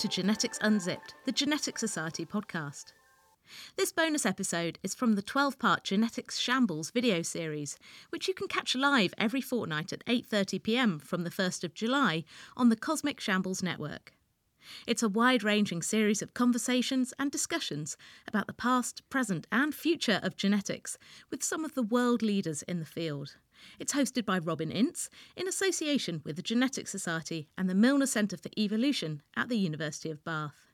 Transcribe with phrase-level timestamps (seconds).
[0.00, 2.94] To Genetics Unzipped, the Genetics Society podcast.
[3.76, 7.76] This bonus episode is from the 12-part Genetics Shambles video series,
[8.08, 10.98] which you can catch live every fortnight at 8:30 p.m.
[11.00, 12.24] from the 1st of July
[12.56, 14.14] on the Cosmic Shambles network.
[14.86, 20.34] It's a wide-ranging series of conversations and discussions about the past, present, and future of
[20.34, 20.96] genetics
[21.30, 23.36] with some of the world leaders in the field.
[23.78, 28.36] It's hosted by Robin Ince in association with the Genetics Society and the Milner Centre
[28.36, 30.70] for Evolution at the University of Bath.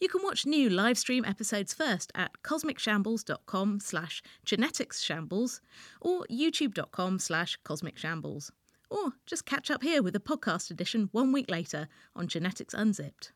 [0.00, 5.60] You can watch new live stream episodes first at cosmicshambles.com slash geneticsshambles
[6.00, 8.50] or youtube.com slash cosmicshambles.
[8.90, 13.32] Or just catch up here with a podcast edition one week later on Genetics Unzipped.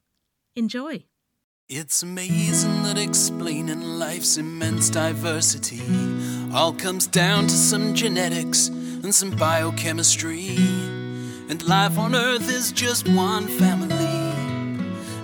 [0.55, 1.05] Enjoy!
[1.69, 5.83] It's amazing that explaining life's immense diversity
[6.55, 10.55] all comes down to some genetics and some biochemistry.
[11.49, 13.97] And life on Earth is just one family.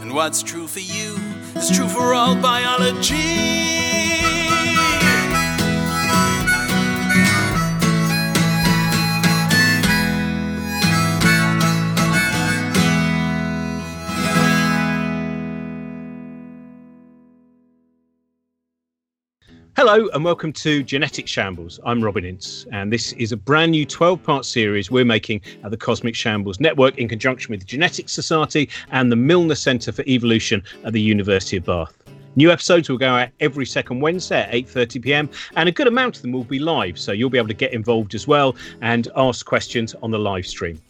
[0.02, 1.14] And what's true for you
[1.54, 3.81] is true for all biology.
[19.84, 21.80] Hello and welcome to Genetic Shambles.
[21.84, 25.72] I'm Robin Ince, and this is a brand new 12 part series we're making at
[25.72, 30.05] the Cosmic Shambles Network in conjunction with the Genetics Society and the Milner Centre for
[30.06, 32.00] Evolution at the University of Bath.
[32.36, 35.30] New episodes will go out every second Wednesday at 8:30 p.m.
[35.56, 37.72] and a good amount of them will be live, so you'll be able to get
[37.72, 40.80] involved as well and ask questions on the live stream.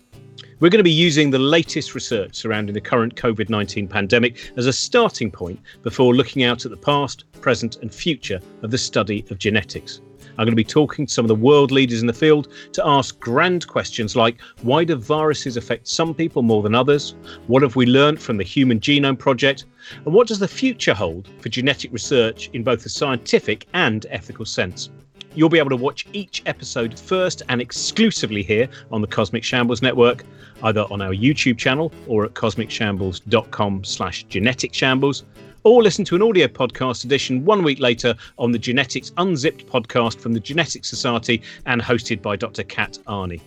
[0.63, 4.67] We're going to be using the latest research surrounding the current COVID 19 pandemic as
[4.67, 9.25] a starting point before looking out at the past, present, and future of the study
[9.31, 10.01] of genetics.
[10.39, 12.87] I'm going to be talking to some of the world leaders in the field to
[12.87, 17.17] ask grand questions like why do viruses affect some people more than others?
[17.49, 19.65] What have we learned from the Human Genome Project?
[20.05, 24.45] And what does the future hold for genetic research in both a scientific and ethical
[24.45, 24.91] sense?
[25.35, 29.83] You'll be able to watch each episode first and exclusively here on the Cosmic Shambles
[29.83, 30.25] Network,
[30.63, 35.25] either on our YouTube channel or at cosmicshambles.com slash genetic shambles,
[35.65, 40.19] or listen to an audio podcast edition one week later on the Genetics Unzipped podcast
[40.19, 42.65] from the Genetics Society and hosted by Dr.
[42.65, 43.41] Kat Arney.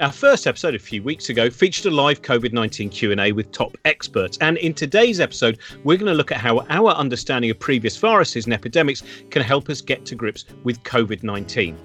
[0.00, 4.38] Our first episode a few weeks ago featured a live COVID-19 Q&A with top experts,
[4.40, 8.44] and in today's episode, we're going to look at how our understanding of previous viruses
[8.44, 11.76] and epidemics can help us get to grips with COVID-19.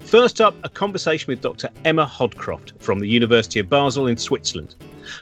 [0.00, 1.70] First up, a conversation with Dr.
[1.86, 4.74] Emma Hodcroft from the University of Basel in Switzerland.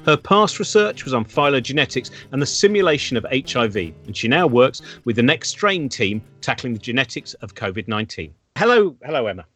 [0.05, 4.83] Her past research was on phylogenetics and the simulation of HIV, and she now works
[5.05, 8.35] with the Nextstrain team tackling the genetics of COVID 19.
[8.57, 9.47] Hello, hello, Emma.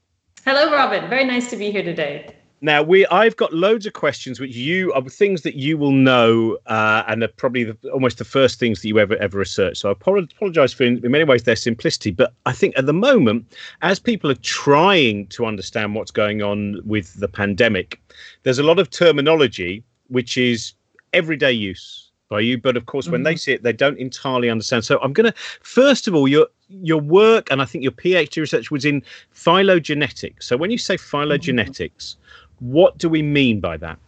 [0.44, 1.10] Hello, Robin.
[1.10, 2.36] Very nice to be here today.
[2.64, 6.58] Now we, I've got loads of questions which you are things that you will know,
[6.66, 9.78] uh, and are probably the, almost the first things that you ever ever research.
[9.78, 12.92] So I apologise for in, in many ways their simplicity, but I think at the
[12.92, 13.52] moment,
[13.82, 18.00] as people are trying to understand what's going on with the pandemic,
[18.44, 20.72] there's a lot of terminology which is
[21.12, 23.12] everyday use by you, but of course, mm-hmm.
[23.12, 23.38] when they mm-hmm.
[23.38, 24.84] see it, they don't entirely understand.
[24.84, 28.36] So I'm going to first of all your your work, and I think your PhD
[28.40, 29.02] research was in
[29.34, 30.44] phylogenetics.
[30.44, 31.96] So when you say phylogenetics.
[31.96, 32.18] Mm-hmm
[32.62, 33.98] what do we mean by that?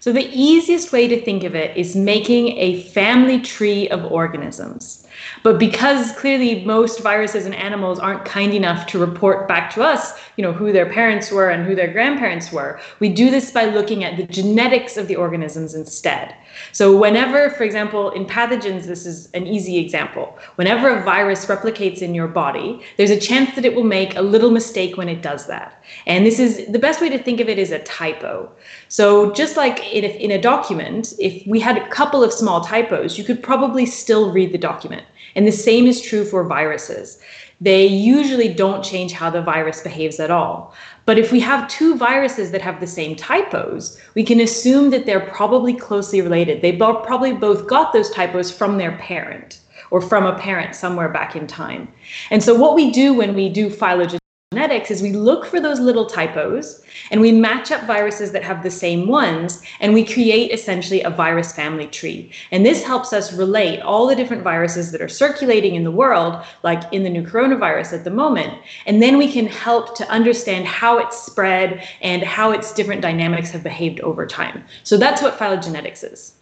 [0.00, 5.07] So, the easiest way to think of it is making a family tree of organisms.
[5.42, 10.18] But because clearly most viruses and animals aren't kind enough to report back to us,
[10.36, 13.64] you know, who their parents were and who their grandparents were, we do this by
[13.66, 16.34] looking at the genetics of the organisms instead.
[16.72, 20.38] So whenever, for example, in pathogens, this is an easy example.
[20.56, 24.22] Whenever a virus replicates in your body, there's a chance that it will make a
[24.22, 25.82] little mistake when it does that.
[26.06, 28.50] And this is the best way to think of it is a typo.
[28.88, 32.60] So just like in a, in a document, if we had a couple of small
[32.60, 35.04] typos, you could probably still read the document.
[35.34, 37.20] And the same is true for viruses.
[37.60, 40.74] They usually don't change how the virus behaves at all.
[41.06, 45.06] But if we have two viruses that have the same typos, we can assume that
[45.06, 46.62] they're probably closely related.
[46.62, 49.60] They probably both got those typos from their parent
[49.90, 51.88] or from a parent somewhere back in time.
[52.30, 54.17] And so what we do when we do phylogenetic
[54.58, 58.62] genetics is we look for those little typos and we match up viruses that have
[58.62, 62.30] the same ones and we create essentially a virus family tree.
[62.50, 66.44] And this helps us relate all the different viruses that are circulating in the world,
[66.64, 68.52] like in the new coronavirus at the moment.
[68.86, 73.50] And then we can help to understand how it's spread and how its different dynamics
[73.50, 74.64] have behaved over time.
[74.82, 76.34] So that's what phylogenetics is.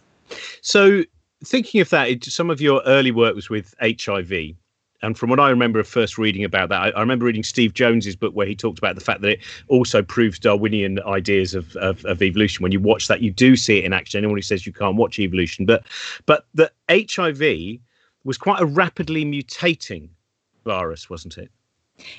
[0.61, 1.03] So
[1.45, 4.55] thinking of that, some of your early work was with HIV
[5.01, 7.73] and from what I remember of first reading about that, I, I, remember reading Steve
[7.73, 11.75] Jones's book where he talked about the fact that it also proves Darwinian ideas of,
[11.75, 12.63] of, of evolution.
[12.63, 14.17] When you watch that, you do see it in action.
[14.17, 15.83] Anyone who says you can't watch evolution, but
[16.25, 17.79] but the HIV
[18.23, 20.09] was quite a rapidly mutating
[20.65, 21.51] virus, wasn't it?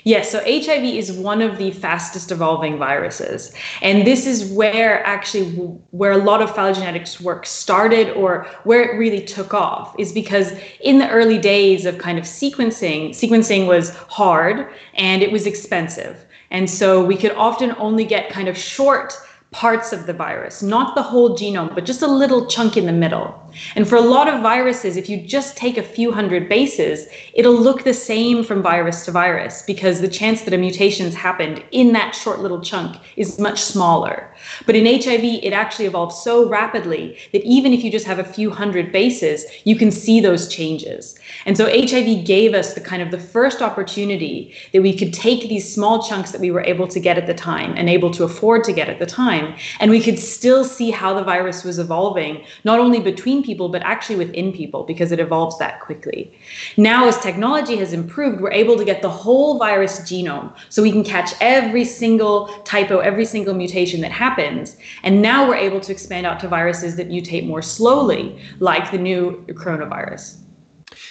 [0.03, 3.53] Yes, so HIV is one of the fastest evolving viruses.
[3.81, 5.51] And this is where actually
[5.91, 10.51] where a lot of phylogenetics work started or where it really took off is because
[10.81, 16.25] in the early days of kind of sequencing, sequencing was hard and it was expensive.
[16.51, 19.13] And so we could often only get kind of short
[19.51, 22.91] parts of the virus, not the whole genome, but just a little chunk in the
[22.91, 23.35] middle.
[23.75, 27.59] And for a lot of viruses, if you just take a few hundred bases, it'll
[27.59, 31.93] look the same from virus to virus because the chance that a mutation's happened in
[31.93, 34.31] that short little chunk is much smaller.
[34.67, 38.23] But in HIV, it actually evolves so rapidly that even if you just have a
[38.23, 41.18] few hundred bases, you can see those changes.
[41.45, 45.47] And so HIV gave us the kind of the first opportunity that we could take
[45.49, 48.23] these small chunks that we were able to get at the time and able to
[48.23, 51.79] afford to get at the time, and we could still see how the virus was
[51.79, 56.33] evolving, not only between people, but actually within people because it evolves that quickly.
[56.77, 60.91] Now, as technology has improved, we're able to get the whole virus genome so we
[60.91, 64.77] can catch every single typo, every single mutation that happens.
[65.03, 68.97] And now we're able to expand out to viruses that mutate more slowly, like the
[68.97, 70.37] new coronavirus.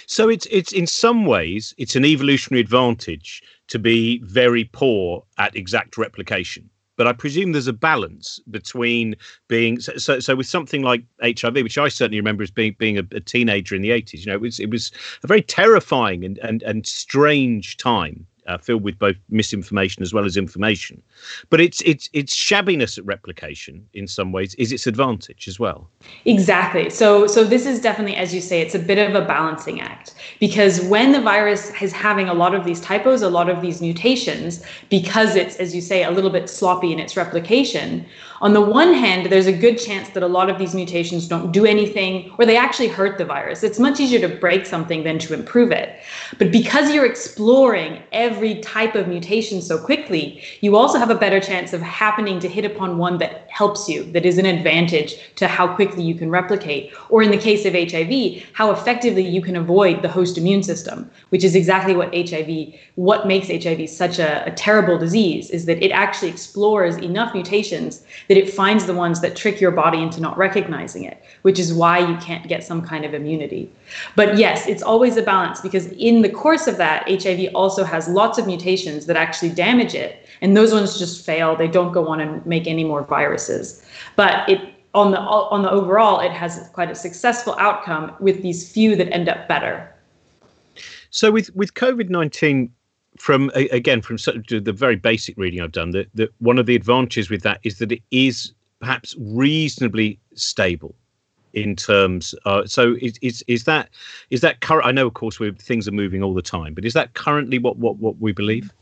[0.09, 5.55] So it's it's in some ways it's an evolutionary advantage to be very poor at
[5.55, 6.67] exact replication.
[6.97, 9.15] But I presume there's a balance between
[9.47, 10.19] being so.
[10.19, 13.75] So, with something like HIV, which I certainly remember as being being a, a teenager
[13.75, 14.91] in the 80s, you know, it was it was
[15.23, 20.25] a very terrifying and and and strange time uh, filled with both misinformation as well
[20.25, 21.01] as information.
[21.49, 25.87] But it's it's it's shabbiness at replication in some ways is its advantage as well.
[26.25, 26.89] Exactly.
[26.89, 30.15] So so this is definitely, as you say, it's a bit of a balancing act
[30.39, 33.81] because when the virus is having a lot of these typos, a lot of these
[33.81, 38.05] mutations, because it's as you say a little bit sloppy in its replication.
[38.41, 41.51] On the one hand, there's a good chance that a lot of these mutations don't
[41.51, 43.63] do anything or they actually hurt the virus.
[43.63, 45.99] It's much easier to break something than to improve it.
[46.37, 51.41] But because you're exploring every type of mutation so quickly, you also have a better
[51.41, 55.47] chance of happening to hit upon one that helps you, that is an advantage to
[55.47, 56.93] how quickly you can replicate.
[57.09, 61.11] Or in the case of HIV, how effectively you can avoid the host immune system,
[61.29, 65.83] which is exactly what HIV, what makes HIV such a, a terrible disease, is that
[65.83, 70.21] it actually explores enough mutations that it finds the ones that trick your body into
[70.21, 73.69] not recognizing it, which is why you can't get some kind of immunity.
[74.15, 78.07] But yes, it's always a balance because in the course of that, HIV also has
[78.07, 80.27] lots of mutations that actually damage it.
[80.41, 81.55] And those ones just fail.
[81.55, 83.83] They don't go on and make any more viruses.
[84.15, 88.71] But it on the on the overall, it has quite a successful outcome with these
[88.71, 89.93] few that end up better.
[91.09, 92.71] So with with COVID nineteen,
[93.19, 97.29] from again from the very basic reading I've done, that that one of the advantages
[97.29, 100.95] with that is that it is perhaps reasonably stable
[101.53, 102.33] in terms.
[102.45, 103.89] Uh, so is, is is that
[104.29, 104.87] is that current?
[104.87, 107.59] I know, of course, we things are moving all the time, but is that currently
[107.59, 108.73] what what what we believe?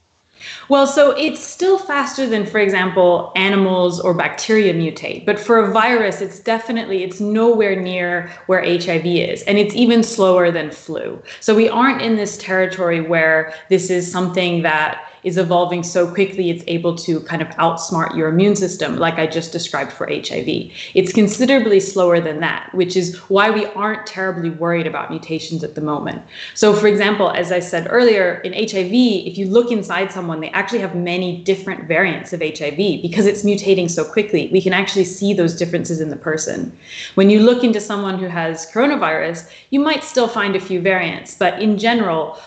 [0.70, 5.26] Well, so it's still faster than, for example, animals or bacteria mutate.
[5.26, 10.04] But for a virus, it's definitely it's nowhere near where HIV is, and it's even
[10.04, 11.22] slower than flu.
[11.40, 16.50] So we aren't in this territory where this is something that is evolving so quickly
[16.50, 20.72] it's able to kind of outsmart your immune system, like I just described for HIV.
[20.96, 25.76] It's considerably slower than that, which is why we aren't terribly worried about mutations at
[25.76, 26.22] the moment.
[26.54, 28.94] So, for example, as I said earlier, in HIV,
[29.30, 33.44] if you look inside someone, they actually have many different variants of HIV because it's
[33.44, 34.48] mutating so quickly.
[34.54, 36.78] We can actually see those differences in the person.
[37.16, 41.36] When you look into someone who has coronavirus, you might still find a few variants,
[41.36, 42.40] but in general,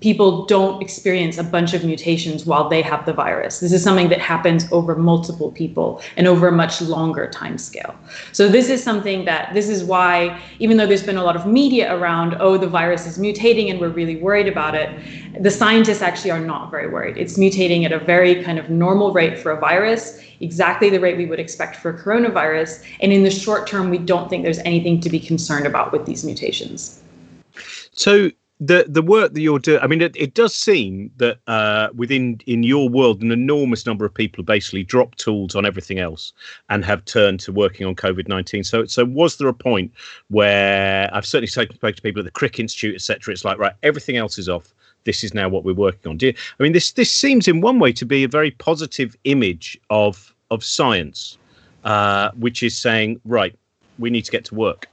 [0.00, 3.58] people don't experience a bunch of mutations while they have the virus.
[3.58, 7.94] This is something that happens over multiple people and over a much longer time scale.
[8.32, 11.46] So this is something that this is why even though there's been a lot of
[11.46, 14.88] media around oh the virus is mutating and we're really worried about it,
[15.42, 17.16] the scientists actually are not very worried.
[17.16, 21.16] It's mutating at a very kind of normal rate for a virus, exactly the rate
[21.16, 25.00] we would expect for coronavirus, and in the short term we don't think there's anything
[25.00, 27.02] to be concerned about with these mutations.
[27.92, 31.88] So the the work that you're doing i mean it, it does seem that uh,
[31.94, 35.98] within in your world an enormous number of people have basically dropped tools on everything
[35.98, 36.32] else
[36.70, 39.92] and have turned to working on covid-19 so so was there a point
[40.28, 44.16] where i've certainly spoken to people at the crick institute etc it's like right everything
[44.16, 44.72] else is off.
[45.04, 46.18] This is now what we're working on.
[46.20, 49.78] You, i mean this this seems in one way to be a very positive image
[49.90, 51.38] of of science
[51.84, 53.56] uh, which is saying right
[53.98, 54.88] we need to get to work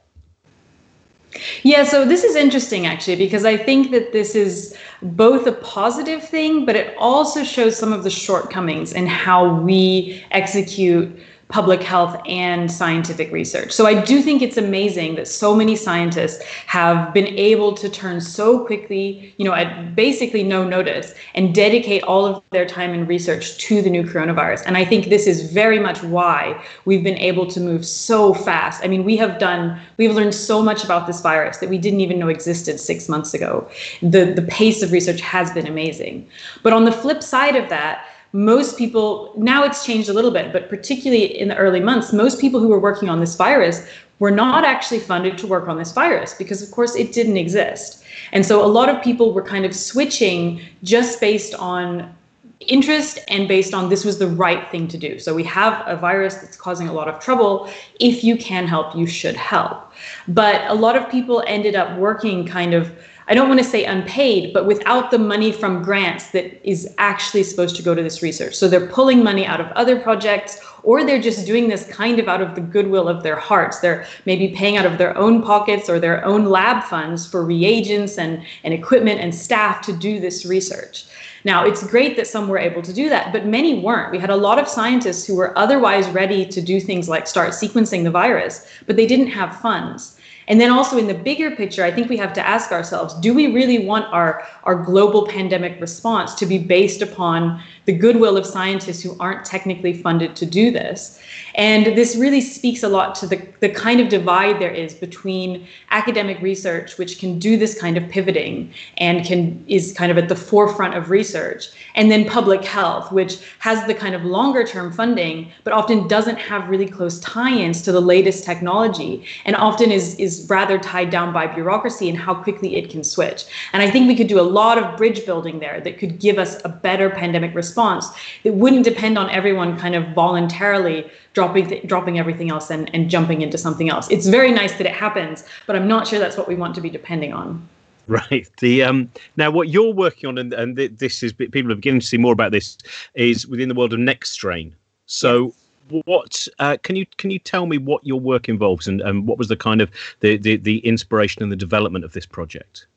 [1.64, 6.28] Yeah, so this is interesting actually, because I think that this is both a positive
[6.28, 11.20] thing, but it also shows some of the shortcomings in how we execute
[11.54, 13.72] public health and scientific research.
[13.72, 18.22] So I do think it's amazing that so many scientists have been able to turn
[18.22, 23.08] so quickly, you know, at basically no notice and dedicate all of their time and
[23.08, 24.64] research to the new coronavirus.
[24.66, 28.84] And I think this is very much why we've been able to move so fast.
[28.84, 32.02] I mean, we have done we've learned so much about this virus that we didn't
[32.02, 33.70] even know existed 6 months ago.
[34.02, 36.28] The the pace of research has been amazing.
[36.64, 40.52] But on the flip side of that, most people now it's changed a little bit
[40.52, 43.88] but particularly in the early months most people who were working on this virus
[44.24, 48.06] were not actually funded to work on this virus because of course it didn't exist.
[48.32, 52.14] And so a lot of people were kind of switching just based on
[52.62, 55.20] interest and based on this was the right thing to do.
[55.20, 57.70] So we have a virus that's causing a lot of trouble.
[58.00, 59.92] If you can help you should help.
[60.30, 62.98] But a lot of people ended up working kind of
[63.28, 67.44] I don't want to say unpaid, but without the money from grants that is actually
[67.44, 68.56] supposed to go to this research.
[68.56, 72.28] So they're pulling money out of other projects, or they're just doing this kind of
[72.28, 73.80] out of the goodwill of their hearts.
[73.80, 78.18] They're maybe paying out of their own pockets or their own lab funds for reagents
[78.18, 81.06] and, and equipment and staff to do this research.
[81.46, 84.12] Now, it's great that some were able to do that, but many weren't.
[84.12, 87.50] We had a lot of scientists who were otherwise ready to do things like start
[87.50, 90.18] sequencing the virus, but they didn't have funds.
[90.48, 93.34] And then also in the bigger picture, I think we have to ask ourselves, do
[93.34, 98.46] we really want our, our global pandemic response to be based upon the goodwill of
[98.46, 101.22] scientists who aren't technically funded to do this?
[101.56, 105.68] And this really speaks a lot to the, the kind of divide there is between
[105.92, 110.30] academic research, which can do this kind of pivoting and can is kind of at
[110.30, 114.92] the forefront of research, and then public health, which has the kind of longer term
[114.92, 120.16] funding, but often doesn't have really close tie-ins to the latest technology, and often is,
[120.16, 123.46] is rather tied down by bureaucracy and how quickly it can switch.
[123.74, 126.38] And I think we could do a lot of bridge building there that could give
[126.38, 128.06] us a better pandemic response
[128.44, 133.10] that wouldn't depend on everyone kind of voluntarily dropping th- dropping everything else and, and
[133.10, 134.10] jumping into something else.
[134.12, 136.82] It's very nice that it happens, but I'm not sure that's what we want to
[136.82, 137.68] be depending on.
[138.08, 138.48] Right.
[138.60, 142.06] The um now what you're working on, and, and this is people are beginning to
[142.06, 142.78] see more about this,
[143.16, 144.74] is within the world of Nextstrain.
[145.06, 145.46] So.
[145.46, 145.63] Yes.
[146.06, 149.38] What uh, can you can you tell me what your work involves and, and what
[149.38, 152.88] was the kind of the, the the inspiration and the development of this project?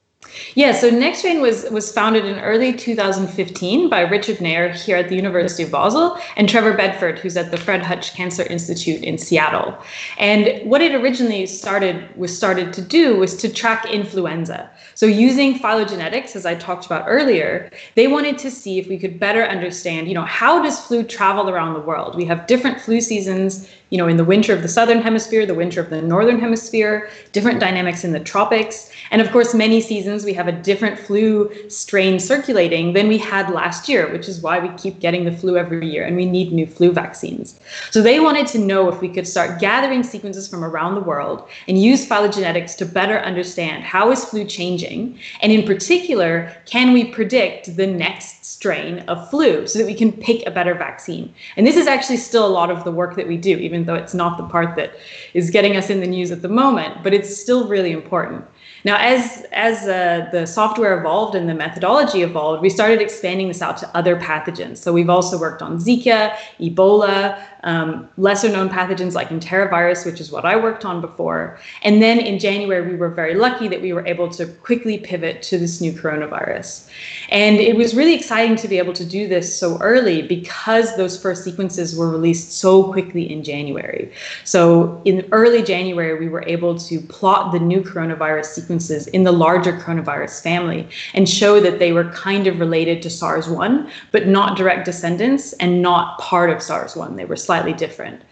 [0.54, 5.16] Yeah, so Nextstrain was was founded in early 2015 by Richard Neher here at the
[5.16, 9.76] University of Basel and Trevor Bedford, who's at the Fred Hutch Cancer Institute in Seattle.
[10.18, 14.70] And what it originally started was started to do was to track influenza.
[14.94, 19.20] So using phylogenetics, as I talked about earlier, they wanted to see if we could
[19.20, 22.16] better understand, you know, how does flu travel around the world?
[22.16, 25.54] We have different flu seasons, you know, in the winter of the southern hemisphere, the
[25.54, 28.90] winter of the northern hemisphere, different dynamics in the tropics.
[29.10, 33.50] And of course, many seasons we have a different flu strain circulating than we had
[33.50, 36.52] last year, which is why we keep getting the flu every year and we need
[36.52, 37.58] new flu vaccines.
[37.90, 41.48] So they wanted to know if we could start gathering sequences from around the world
[41.68, 47.04] and use phylogenetics to better understand how is flu changing and in particular, can we
[47.04, 51.32] predict the next strain of flu so that we can pick a better vaccine.
[51.56, 53.94] And this is actually still a lot of the work that we do, even though
[53.94, 54.96] it's not the part that
[55.34, 58.44] is getting us in the news at the moment, but it's still really important.
[58.86, 63.60] Now, as as uh, the software evolved and the methodology evolved, we started expanding this
[63.60, 64.76] out to other pathogens.
[64.76, 70.30] So we've also worked on Zika, Ebola, um, lesser known pathogens like enterovirus, which is
[70.30, 71.58] what I worked on before.
[71.82, 75.42] And then in January, we were very lucky that we were able to quickly pivot
[75.42, 76.88] to this new coronavirus.
[77.28, 81.20] And it was really exciting to be able to do this so early because those
[81.20, 84.12] first sequences were released so quickly in January.
[84.44, 89.32] So in early January, we were able to plot the new coronavirus sequences in the
[89.32, 94.28] larger coronavirus family and show that they were kind of related to SARS 1, but
[94.28, 97.16] not direct descendants and not part of SARS 1.
[97.16, 98.22] They were slightly slightly different.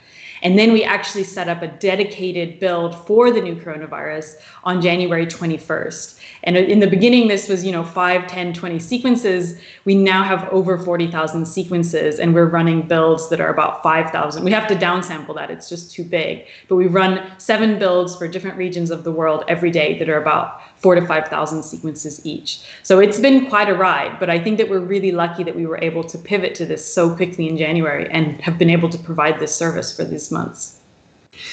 [0.45, 5.27] And then we actually set up a dedicated build for the new coronavirus on January
[5.27, 6.21] 21st.
[6.43, 9.59] And in the beginning, this was, you know, 5, 10, 20 sequences.
[9.87, 14.45] We now have over 40,000 sequences, and we're running builds that are about 5,000.
[14.45, 16.47] We have to downsample that, it's just too big.
[16.69, 20.21] But we run seven builds for different regions of the world every day that are
[20.21, 22.61] about four to 5,000 sequences each.
[22.83, 25.65] So it's been quite a ride, but I think that we're really lucky that we
[25.65, 28.99] were able to pivot to this so quickly in January and have been able to
[28.99, 30.81] provide this service for these months.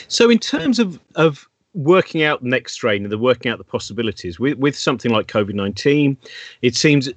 [0.08, 4.40] So, in terms of, of working out next strain, and the working out the possibilities
[4.40, 6.18] with, with something like COVID 19,
[6.62, 7.10] it seems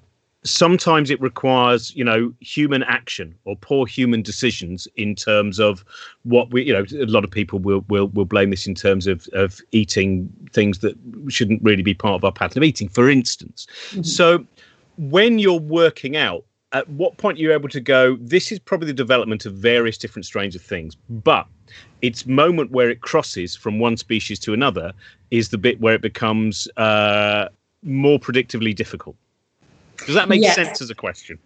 [0.44, 5.84] sometimes it requires you know human action or poor human decisions in terms of
[6.22, 9.06] what we you know a lot of people will will, will blame this in terms
[9.06, 10.94] of of eating things that
[11.28, 14.02] shouldn't really be part of our pattern of eating for instance mm-hmm.
[14.02, 14.44] so
[14.98, 16.44] when you're working out
[16.74, 20.26] at what point you're able to go this is probably the development of various different
[20.26, 21.46] strains of things but
[22.02, 24.92] its moment where it crosses from one species to another
[25.30, 27.48] is the bit where it becomes uh,
[27.82, 29.16] more predictably difficult
[30.06, 30.54] does that make yes.
[30.54, 31.38] sense as a question?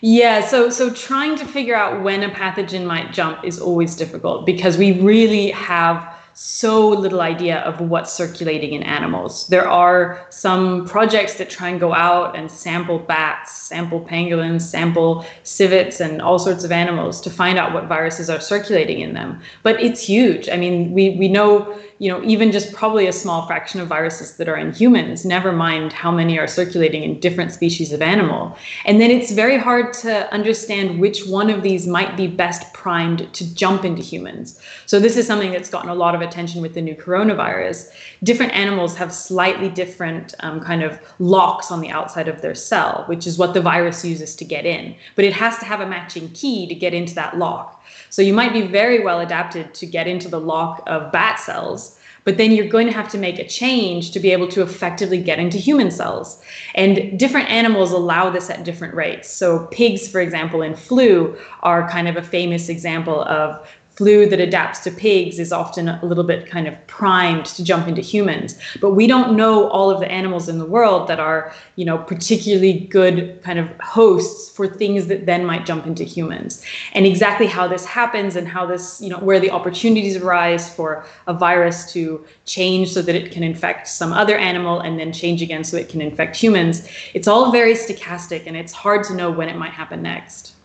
[0.00, 4.44] Yeah, so so trying to figure out when a pathogen might jump is always difficult
[4.44, 9.48] because we really have so little idea of what's circulating in animals.
[9.48, 15.24] There are some projects that try and go out and sample bats, sample pangolins, sample
[15.44, 19.40] civets, and all sorts of animals to find out what viruses are circulating in them.
[19.62, 20.50] But it's huge.
[20.50, 24.36] I mean, we, we know you know, even just probably a small fraction of viruses
[24.36, 28.56] that are in humans, never mind how many are circulating in different species of animal.
[28.84, 33.32] And then it's very hard to understand which one of these might be best primed
[33.32, 34.60] to jump into humans.
[34.84, 37.90] So this is something that's gotten a lot of attention with the new coronavirus.
[38.22, 43.04] Different animals have slightly different um, kind of locks on the outside of their cell,
[43.06, 44.94] which is what the virus uses to get in.
[45.14, 47.82] But it has to have a matching key to get into that lock.
[48.10, 51.98] So you might be very well adapted to get into the lock of bat cells,
[52.24, 55.22] but then you're going to have to make a change to be able to effectively
[55.22, 56.42] get into human cells.
[56.74, 59.30] And different animals allow this at different rates.
[59.30, 64.40] So pigs, for example, in flu are kind of a famous example of flu that
[64.40, 68.58] adapts to pigs is often a little bit kind of primed to jump into humans.
[68.80, 71.98] But we don't know all of the animals in the world that are you know
[71.98, 76.62] particularly good kind of hosts for things that then might jump into humans.
[76.92, 81.06] And exactly how this happens and how this you know where the opportunities arise for
[81.26, 85.40] a virus to change so that it can infect some other animal and then change
[85.42, 89.30] again so it can infect humans it's all very stochastic and it's hard to know
[89.30, 90.55] when it might happen next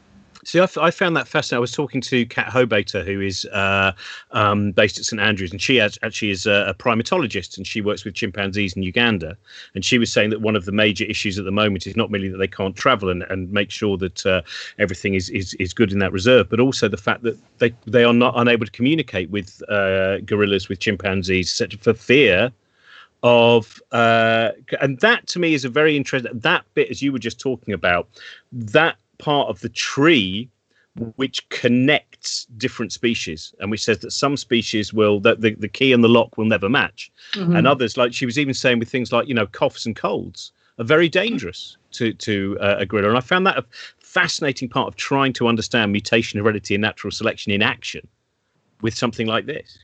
[0.44, 1.58] See, I, I, found that fascinating.
[1.58, 3.92] I was talking to Cat Hobaiter, who is uh,
[4.32, 7.82] um, based at St Andrews, and she has, actually is a, a, primatologist, and she
[7.82, 9.38] works with chimpanzees in Uganda.
[9.76, 12.10] And she was saying that one of the major issues at the moment is not
[12.10, 14.42] merely that they can't travel and, and make sure that uh,
[14.80, 18.04] everything is, is is good in that reserve, but also the fact that they they
[18.04, 22.52] are not unable to communicate with uh, gorillas, with chimpanzees, for fear
[23.24, 24.50] of uh,
[24.82, 27.74] and that to me is a very interesting that bit as you were just talking
[27.74, 28.08] about
[28.52, 30.50] that part of the tree
[31.16, 33.54] which connects different species.
[33.60, 36.46] And which says that some species will that the, the key and the lock will
[36.46, 37.12] never match.
[37.34, 37.56] Mm-hmm.
[37.56, 40.52] and others like she was even saying with things like you know coughs and colds
[40.80, 43.10] are very dangerous to to uh, a gorilla.
[43.10, 43.66] And i found that a
[44.00, 48.06] fascinating part of trying to understand mutation heredity and natural selection in action
[48.82, 49.80] with something like this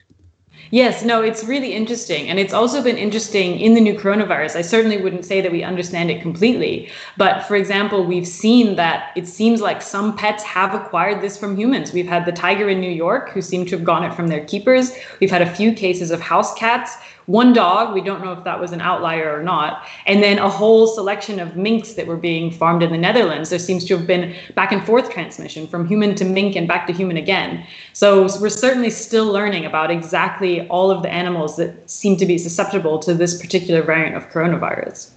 [0.72, 2.28] Yes, no, it's really interesting.
[2.30, 4.58] And it's also been interesting in the new coronavirus.
[4.58, 6.90] I certainly wouldn't say that we understand it completely.
[7.16, 11.56] But for example, we've seen that it seems like some pets have acquired this from
[11.56, 11.94] humans.
[11.94, 14.44] We've had the tiger in New York who seemed to have gotten it from their
[14.46, 14.92] keepers.
[15.22, 18.60] We've had a few cases of house cats one dog, we don't know if that
[18.60, 22.50] was an outlier or not, and then a whole selection of minks that were being
[22.50, 23.50] farmed in the Netherlands.
[23.50, 26.88] There seems to have been back and forth transmission from human to mink and back
[26.88, 27.66] to human again.
[27.92, 32.38] So we're certainly still learning about exactly all of the animals that seem to be
[32.38, 35.12] susceptible to this particular variant of coronavirus.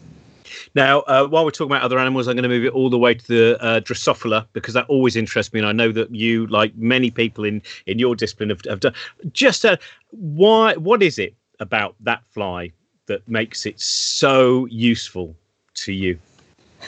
[0.75, 2.99] Now, uh, while we're talking about other animals, I'm going to move it all the
[2.99, 6.47] way to the uh, Drosophila because that always interests me, and I know that you,
[6.49, 8.95] like many people in in your discipline, have, have done.
[9.33, 9.77] Just uh,
[10.11, 10.75] why?
[10.75, 12.73] What is it about that fly
[13.07, 15.37] that makes it so useful
[15.75, 16.19] to you?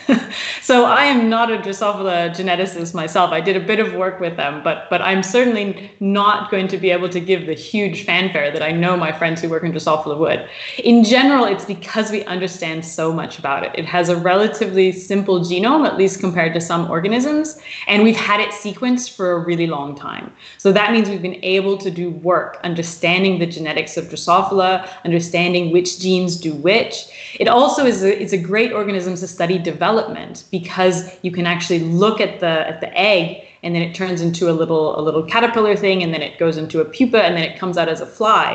[0.62, 3.31] so I am not a Drosophila geneticist myself.
[3.31, 6.78] I did a bit of work with them, but but I'm certainly not going to
[6.78, 9.72] be able to give the huge fanfare that I know my friends who work in
[9.72, 10.48] Drosophila would.
[10.78, 13.72] In general, it's because we understand so much about it.
[13.74, 18.40] It has a relatively simple genome, at least compared to some organisms, and we've had
[18.40, 20.33] it sequenced for a really long time.
[20.57, 25.70] So that means we've been able to do work understanding the genetics of Drosophila, understanding
[25.70, 27.07] which genes do which.
[27.38, 31.45] It also is a, it's a great organism to study development development because you can
[31.45, 35.03] actually look at the at the egg and then it turns into a little a
[35.03, 37.88] little caterpillar thing and then it goes into a pupa and then it comes out
[37.88, 38.47] as a fly.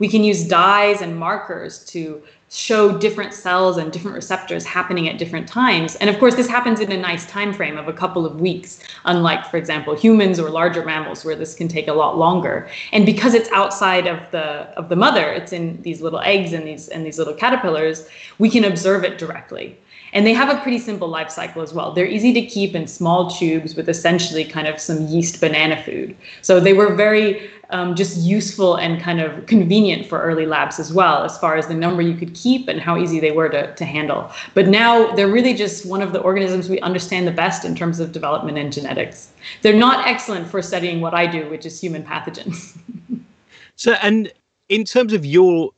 [0.00, 5.18] We can use dyes and markers to show different cells and different receptors happening at
[5.22, 5.94] different times.
[6.00, 8.80] And of course this happens in a nice time frame of a couple of weeks
[9.04, 12.68] unlike for example humans or larger mammals where this can take a lot longer.
[12.90, 14.46] And because it's outside of the
[14.80, 17.98] of the mother it's in these little eggs and these and these little caterpillars
[18.44, 19.78] we can observe it directly
[20.12, 21.92] and they have a pretty simple life cycle as well.
[21.92, 26.16] They're easy to keep in small tubes with essentially kind of some yeast banana food.
[26.42, 30.92] So they were very um, just useful and kind of convenient for early labs as
[30.92, 33.74] well, as far as the number you could keep and how easy they were to,
[33.74, 34.30] to handle.
[34.52, 37.98] But now they're really just one of the organisms we understand the best in terms
[37.98, 39.32] of development and genetics.
[39.62, 42.78] They're not excellent for studying what I do, which is human pathogens.
[43.76, 44.30] so, and
[44.68, 45.70] in terms of your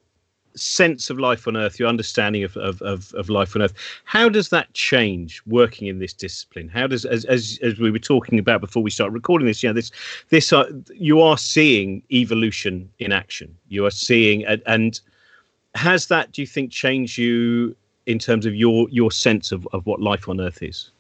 [0.57, 4.29] sense of life on earth your understanding of, of, of, of, life on earth how
[4.29, 6.69] does that change working in this discipline?
[6.69, 9.69] How does as, as as we were talking about before we start recording this you
[9.69, 9.91] know this
[10.29, 13.57] this uh, you are seeing evolution in action.
[13.69, 15.01] You are seeing and, and
[15.75, 17.75] has that do you think changed you
[18.07, 20.91] in terms of your your sense of, of what life on earth is?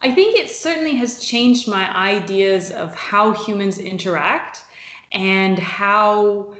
[0.00, 4.64] I think it certainly has changed my ideas of how humans interact
[5.10, 6.56] and how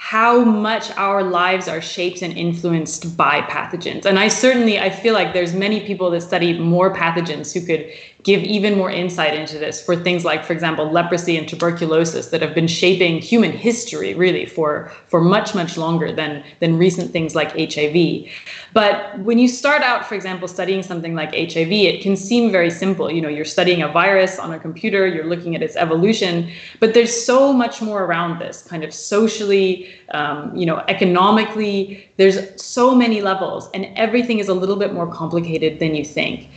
[0.00, 4.06] how much our lives are shaped and influenced by pathogens.
[4.06, 7.86] And i certainly i feel like there's many people that study more pathogens who could
[8.22, 12.42] give even more insight into this for things like, for example, leprosy and tuberculosis that
[12.42, 17.34] have been shaping human history really for, for much, much longer than, than recent things
[17.34, 18.26] like HIV.
[18.72, 22.70] But when you start out, for example, studying something like HIV, it can seem very
[22.70, 23.10] simple.
[23.10, 26.94] You know, you're studying a virus on a computer, you're looking at its evolution, but
[26.94, 32.94] there's so much more around this kind of socially, um, you know, economically, there's so
[32.94, 36.48] many levels and everything is a little bit more complicated than you think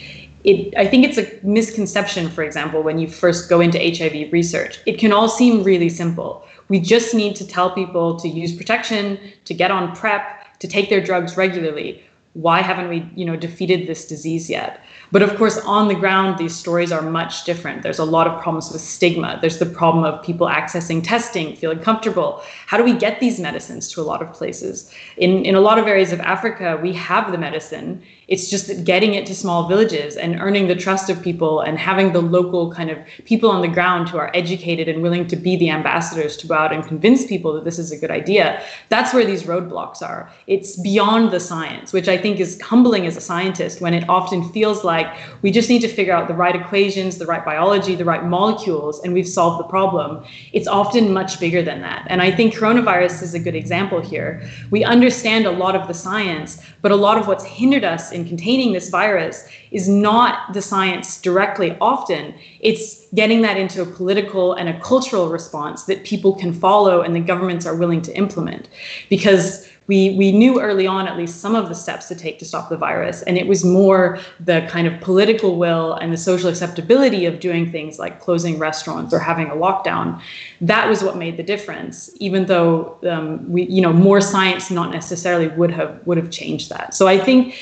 [0.44, 4.80] it, I think it's a misconception, for example, when you first go into HIV research.
[4.86, 6.46] It can all seem really simple.
[6.68, 10.90] We just need to tell people to use protection, to get on PrEP, to take
[10.90, 12.04] their drugs regularly.
[12.34, 14.84] Why haven't we, you know, defeated this disease yet?
[15.12, 17.84] But of course, on the ground, these stories are much different.
[17.84, 19.38] There's a lot of problems with stigma.
[19.40, 22.42] There's the problem of people accessing testing, feeling comfortable.
[22.66, 24.92] How do we get these medicines to a lot of places?
[25.18, 28.02] In, in a lot of areas of Africa, we have the medicine.
[28.28, 31.78] It's just that getting it to small villages and earning the trust of people and
[31.78, 35.36] having the local kind of people on the ground who are educated and willing to
[35.36, 38.64] be the ambassadors to go out and convince people that this is a good idea.
[38.90, 40.32] That's where these roadblocks are.
[40.48, 44.50] It's beyond the science, which I think is humbling as a scientist when it often
[44.52, 45.08] feels like
[45.42, 49.02] we just need to figure out the right equations, the right biology, the right molecules,
[49.04, 50.24] and we've solved the problem.
[50.54, 52.06] It's often much bigger than that.
[52.10, 54.42] And I think coronavirus is a good example here.
[54.72, 58.26] We understand a lot of the science, but a lot of what's hindered us in
[58.26, 62.36] containing this virus is not the science directly often.
[62.60, 67.16] It's getting that into a political and a cultural response that people can follow and
[67.16, 68.68] the governments are willing to implement.
[69.10, 72.46] Because we we knew early on at least some of the steps to take to
[72.46, 73.22] stop the virus.
[73.24, 77.72] And it was more the kind of political will and the social acceptability of doing
[77.72, 80.22] things like closing restaurants or having a lockdown.
[80.62, 84.92] That was what made the difference even though um, we you know more science not
[84.92, 86.94] necessarily would have would have changed that.
[86.94, 87.56] So i think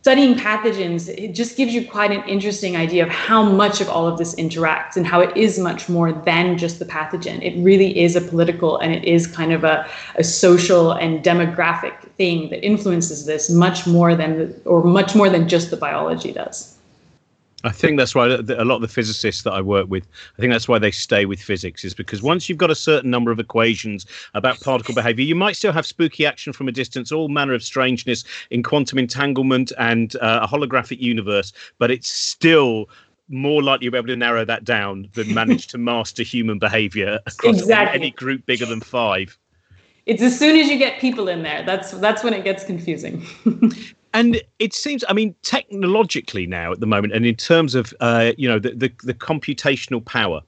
[0.00, 4.08] studying pathogens, it just gives you quite an interesting idea of how much of all
[4.08, 7.42] of this interacts and how it is much more than just the pathogen.
[7.42, 12.00] It really is a political and it is kind of a, a social and demographic
[12.16, 16.32] thing that influences this much more than, the, or much more than just the biology
[16.32, 16.78] does.
[17.64, 20.52] I think that's why a lot of the physicists that I work with, I think
[20.52, 23.38] that's why they stay with physics, is because once you've got a certain number of
[23.38, 27.52] equations about particle behavior, you might still have spooky action from a distance, all manner
[27.52, 32.88] of strangeness in quantum entanglement and uh, a holographic universe, but it's still
[33.28, 37.20] more likely to be able to narrow that down than manage to master human behavior
[37.26, 38.00] across exactly.
[38.00, 39.38] any group bigger than five.
[40.06, 43.24] It's as soon as you get people in there, that's that's when it gets confusing.
[44.12, 48.32] and it seems i mean technologically now at the moment and in terms of uh,
[48.36, 50.40] you know the, the, the computational power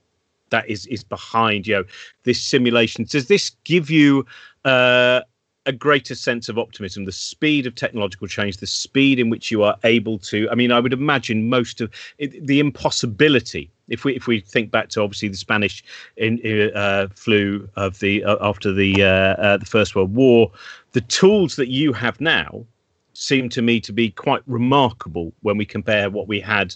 [0.49, 1.83] that is is behind you know
[2.23, 4.25] this simulation does this give you
[4.65, 5.21] uh,
[5.65, 7.05] a greater sense of optimism?
[7.05, 10.71] The speed of technological change the speed in which you are able to i mean
[10.71, 15.01] i would imagine most of it, the impossibility if we if we think back to
[15.01, 15.83] obviously the spanish
[16.17, 16.39] in,
[16.75, 20.51] uh, flu of the uh, after the uh, uh, the first world war
[20.91, 22.65] the tools that you have now
[23.13, 26.75] seem to me to be quite remarkable when we compare what we had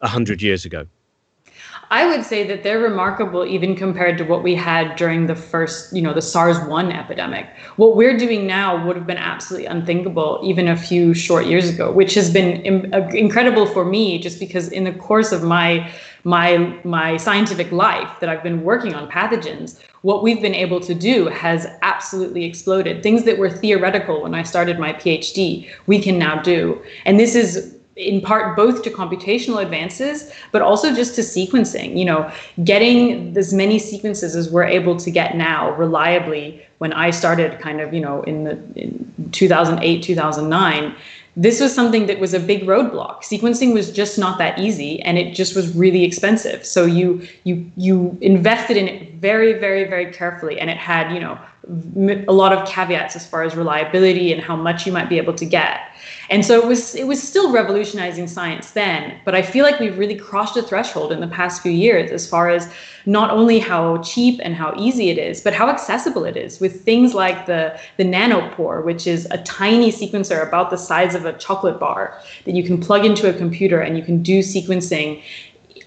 [0.00, 0.86] 100 years ago.
[1.90, 5.94] I would say that they're remarkable even compared to what we had during the first,
[5.94, 7.46] you know, the SARS 1 epidemic.
[7.76, 11.92] What we're doing now would have been absolutely unthinkable even a few short years ago,
[11.92, 15.92] which has been Im- uh, incredible for me just because in the course of my
[16.24, 20.94] my my scientific life that I've been working on pathogens, what we've been able to
[20.94, 23.02] do has absolutely exploded.
[23.02, 26.80] Things that were theoretical when I started my PhD, we can now do.
[27.04, 32.04] And this is in part both to computational advances but also just to sequencing you
[32.04, 32.30] know
[32.62, 37.80] getting as many sequences as we're able to get now reliably when i started kind
[37.80, 40.94] of you know in the in 2008 2009
[41.36, 43.22] this was something that was a big roadblock.
[43.22, 46.64] Sequencing was just not that easy, and it just was really expensive.
[46.64, 51.20] So you you you invested in it very, very, very carefully, and it had, you
[51.20, 51.38] know,
[52.26, 55.34] a lot of caveats as far as reliability and how much you might be able
[55.34, 55.80] to get.
[56.30, 59.98] And so it was it was still revolutionizing science then, but I feel like we've
[59.98, 62.72] really crossed a threshold in the past few years as far as
[63.06, 66.84] not only how cheap and how easy it is, but how accessible it is with
[66.84, 71.32] things like the the nanopore, which is a tiny sequencer about the size of a
[71.34, 75.22] chocolate bar that you can plug into a computer and you can do sequencing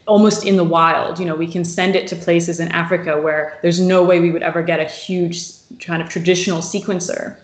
[0.09, 1.19] almost in the wild.
[1.19, 4.31] You know, we can send it to places in Africa where there's no way we
[4.31, 5.43] would ever get a huge
[5.79, 7.37] kind of traditional sequencer.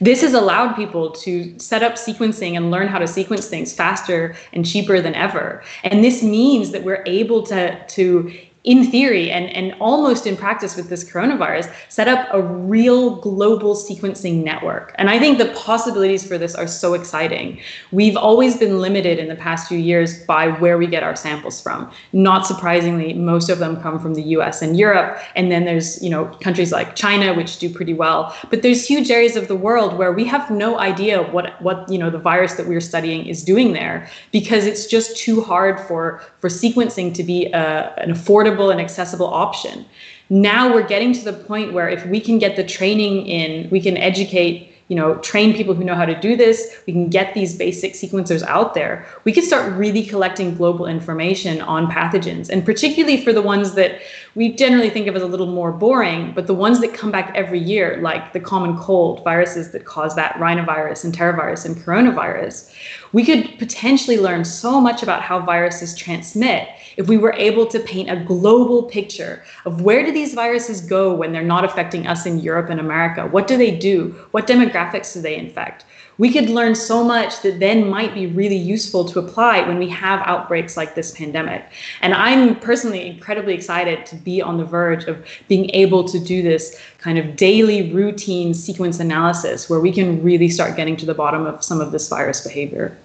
[0.00, 4.34] This has allowed people to set up sequencing and learn how to sequence things faster
[4.52, 5.62] and cheaper than ever.
[5.84, 8.32] And this means that we're able to, to
[8.64, 13.74] in theory and, and almost in practice with this coronavirus, set up a real global
[13.74, 14.94] sequencing network.
[14.96, 17.60] And I think the possibilities for this are so exciting.
[17.90, 21.60] We've always been limited in the past few years by where we get our samples
[21.60, 21.90] from.
[22.12, 25.18] Not surprisingly, most of them come from the US and Europe.
[25.34, 28.34] And then there's, you know, countries like China, which do pretty well.
[28.48, 31.98] But there's huge areas of the world where we have no idea what, what you
[31.98, 36.22] know, the virus that we're studying is doing there because it's just too hard for,
[36.38, 39.84] for sequencing to be a, uh, an affordable affordable and accessible option.
[40.30, 43.80] Now we're getting to the point where if we can get the training in, we
[43.80, 46.76] can educate you know, train people who know how to do this.
[46.86, 49.06] We can get these basic sequencers out there.
[49.24, 54.02] We can start really collecting global information on pathogens, and particularly for the ones that
[54.34, 57.32] we generally think of as a little more boring, but the ones that come back
[57.34, 62.70] every year, like the common cold viruses that cause that rhinovirus and enterovirus and coronavirus.
[63.12, 67.80] We could potentially learn so much about how viruses transmit if we were able to
[67.80, 72.26] paint a global picture of where do these viruses go when they're not affecting us
[72.26, 73.26] in Europe and America?
[73.26, 74.14] What do they do?
[74.32, 75.84] What demographics do they infect?
[76.18, 79.88] We could learn so much that then might be really useful to apply when we
[79.88, 81.64] have outbreaks like this pandemic.
[82.00, 86.42] And I'm personally incredibly excited to be on the verge of being able to do
[86.42, 91.14] this kind of daily routine sequence analysis where we can really start getting to the
[91.14, 92.96] bottom of some of this virus behavior.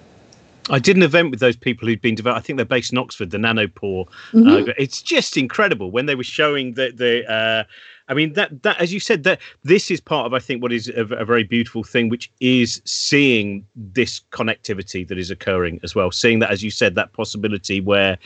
[0.70, 2.40] I did an event with those people who'd been developed.
[2.40, 4.06] I think they're based in Oxford, the nanopore.
[4.34, 4.70] Mm-hmm.
[4.70, 7.30] Uh, it's just incredible when they were showing the the.
[7.32, 7.64] Uh,
[8.10, 10.72] I mean that that as you said that this is part of I think what
[10.72, 15.94] is a, a, very beautiful thing, which is seeing this connectivity that is occurring as
[15.94, 16.12] well.
[16.12, 18.18] Seeing that as you said that possibility where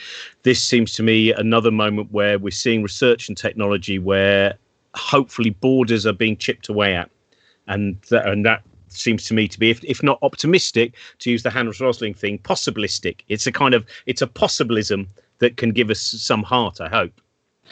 [0.44, 4.54] this seems to me another moment where we're seeing research and technology where
[4.94, 7.10] hopefully borders are being chipped away at,
[7.66, 11.42] and that, and that seems to me to be, if, if not optimistic, to use
[11.42, 13.20] the Hans Rosling thing, possibilistic.
[13.28, 16.80] It's a kind of it's a possibilism that can give us some heart.
[16.80, 17.20] I hope.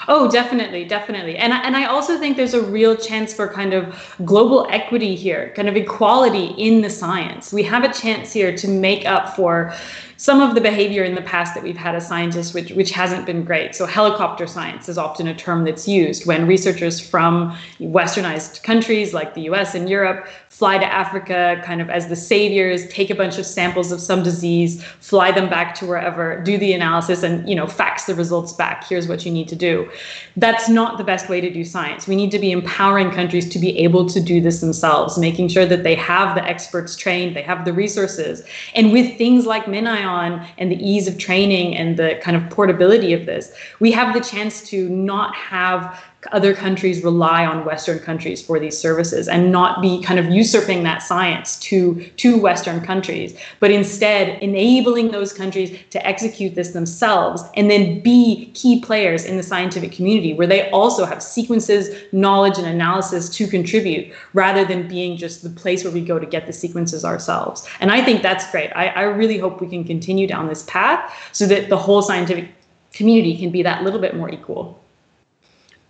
[0.09, 1.37] Oh, definitely, definitely.
[1.37, 5.53] And and I also think there's a real chance for kind of global equity here,
[5.55, 7.53] kind of equality in the science.
[7.53, 9.75] We have a chance here to make up for
[10.21, 13.25] some of the behavior in the past that we've had as scientists, which, which hasn't
[13.25, 13.75] been great.
[13.75, 19.33] So, helicopter science is often a term that's used when researchers from westernized countries like
[19.33, 23.39] the US and Europe fly to Africa kind of as the saviors, take a bunch
[23.39, 27.55] of samples of some disease, fly them back to wherever, do the analysis, and you
[27.55, 28.87] know, fax the results back.
[28.87, 29.91] Here's what you need to do.
[30.37, 32.07] That's not the best way to do science.
[32.07, 35.65] We need to be empowering countries to be able to do this themselves, making sure
[35.65, 38.43] that they have the experts trained, they have the resources.
[38.75, 42.51] And with things like MinION, on and the ease of training and the kind of
[42.51, 47.99] portability of this, we have the chance to not have other countries rely on Western
[47.99, 52.81] countries for these services and not be kind of usurping that science to, to Western
[52.83, 59.25] countries, but instead enabling those countries to execute this themselves and then be key players
[59.25, 64.65] in the scientific community where they also have sequences, knowledge, and analysis to contribute rather
[64.65, 67.67] than being just the place where we go to get the sequences ourselves.
[67.81, 68.71] And I think that's great.
[68.77, 72.51] I, I really hope we can continue down this path so that the whole scientific
[72.93, 74.79] community can be that little bit more equal.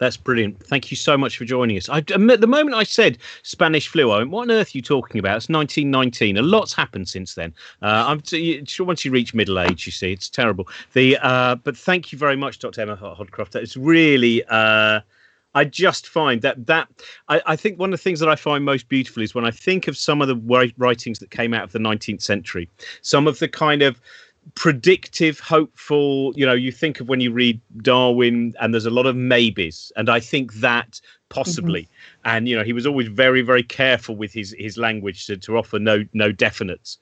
[0.01, 0.67] That's brilliant.
[0.67, 1.91] Thank you so much for joining us.
[1.91, 5.19] I, the moment I said Spanish flu, I went, "What on earth are you talking
[5.19, 6.39] about?" It's 1919.
[6.39, 7.53] A lot's happened since then.
[7.83, 10.67] Uh, I'm t- once you reach middle age, you see, it's terrible.
[10.95, 12.81] The uh, but thank you very much, Dr.
[12.81, 13.55] Emma Hodcroft.
[13.57, 14.43] It's really.
[14.49, 15.01] Uh,
[15.55, 16.89] I just find that that
[17.29, 19.51] I, I, think one of the things that I find most beautiful is when I
[19.51, 22.71] think of some of the writings that came out of the 19th century,
[23.03, 24.01] some of the kind of
[24.55, 26.33] predictive, hopeful.
[26.37, 29.93] You know, you think of when you read Darwin, and there's a lot of maybes,
[29.97, 31.83] and I think that possibly.
[31.83, 32.29] Mm-hmm.
[32.29, 35.57] And you know, he was always very, very careful with his his language to, to
[35.57, 36.99] offer no no definites.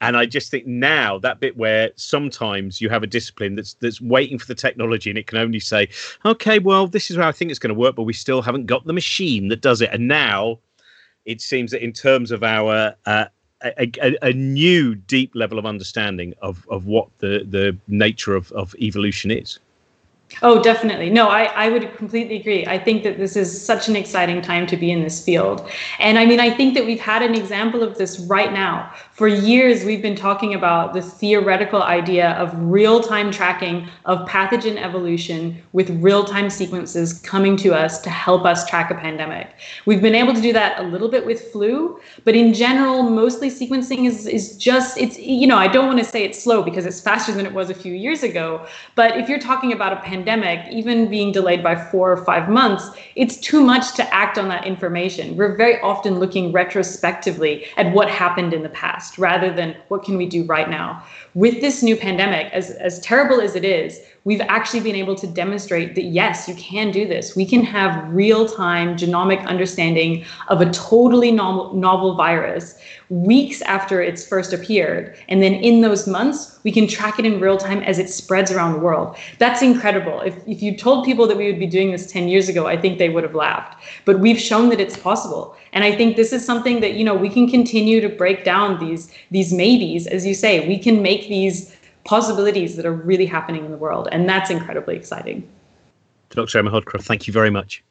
[0.00, 4.00] And I just think now that bit where sometimes you have a discipline that's that's
[4.00, 5.88] waiting for the technology and it can only say,
[6.26, 8.66] okay, well, this is how I think it's going to work, but we still haven't
[8.66, 9.90] got the machine that does it.
[9.92, 10.58] And now
[11.24, 13.26] it seems that in terms of our uh,
[13.64, 18.52] a, a, a, new deep level of understanding of, of what the, the nature of,
[18.52, 19.58] of evolution is.
[20.42, 21.10] Oh, definitely.
[21.10, 22.66] No, I, I would completely agree.
[22.66, 25.68] I think that this is such an exciting time to be in this field.
[25.98, 28.92] And I mean, I think that we've had an example of this right now.
[29.14, 34.76] For years, we've been talking about the theoretical idea of real time tracking of pathogen
[34.76, 39.50] evolution with real time sequences coming to us to help us track a pandemic.
[39.86, 43.50] We've been able to do that a little bit with flu, but in general, mostly
[43.52, 46.84] sequencing is, is just, it's, you know, I don't want to say it's slow because
[46.84, 48.66] it's faster than it was a few years ago.
[48.96, 52.90] But if you're talking about a pandemic, even being delayed by four or five months,
[53.14, 55.36] it's too much to act on that information.
[55.36, 60.16] We're very often looking retrospectively at what happened in the past rather than what can
[60.16, 61.04] we do right now.
[61.34, 65.26] With this new pandemic, as, as terrible as it is, we've actually been able to
[65.26, 67.36] demonstrate that yes, you can do this.
[67.36, 72.78] We can have real time genomic understanding of a totally novel, novel virus
[73.10, 75.16] weeks after it's first appeared.
[75.28, 78.50] And then in those months, we can track it in real time as it spreads
[78.50, 79.16] around the world.
[79.38, 80.20] That's incredible.
[80.20, 82.80] If, if you told people that we would be doing this 10 years ago, I
[82.80, 83.82] think they would have laughed.
[84.06, 85.54] But we've shown that it's possible.
[85.74, 88.80] And I think this is something that, you know, we can continue to break down
[88.80, 93.64] these, these maybes, as you say, we can make these possibilities that are really happening
[93.64, 94.08] in the world.
[94.12, 95.48] And that's incredibly exciting.
[96.30, 96.58] Dr.
[96.58, 97.82] Emma Hodcroft, thank you very much.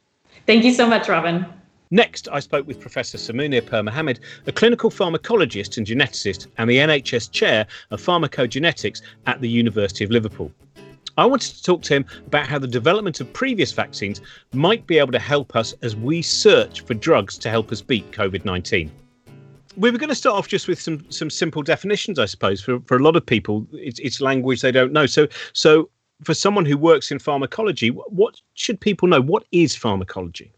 [0.45, 1.45] Thank you so much, Robin.
[1.91, 6.77] Next, I spoke with Professor Sir Munir Pirmohamed, a clinical pharmacologist and geneticist and the
[6.77, 10.51] NHS chair of pharmacogenetics at the University of Liverpool.
[11.17, 14.21] I wanted to talk to him about how the development of previous vaccines
[14.53, 18.09] might be able to help us as we search for drugs to help us beat
[18.11, 18.91] COVID 19
[19.77, 22.61] we were going to start off just with some some simple definitions, I suppose.
[22.61, 25.05] For for a lot of people, it's, it's language they don't know.
[25.05, 25.89] So so
[26.23, 29.21] for someone who works in pharmacology, what should people know?
[29.21, 30.51] What is pharmacology?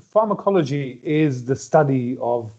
[0.00, 2.52] Pharmacology is the study of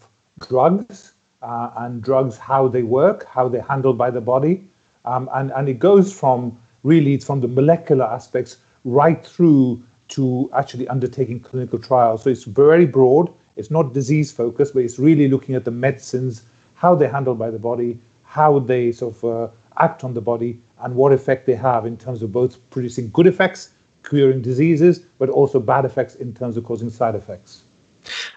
[0.48, 1.12] drugs
[1.42, 4.68] uh, and drugs, how they work, how they're handled by the body,
[5.04, 10.88] um, and and it goes from really from the molecular aspects right through to actually
[10.88, 12.24] undertaking clinical trials.
[12.24, 16.42] So it's very broad it's not disease focused, but it's really looking at the medicines,
[16.74, 20.60] how they're handled by the body, how they sort of uh, act on the body,
[20.82, 23.70] and what effect they have in terms of both producing good effects,
[24.02, 27.62] curing diseases, but also bad effects in terms of causing side effects.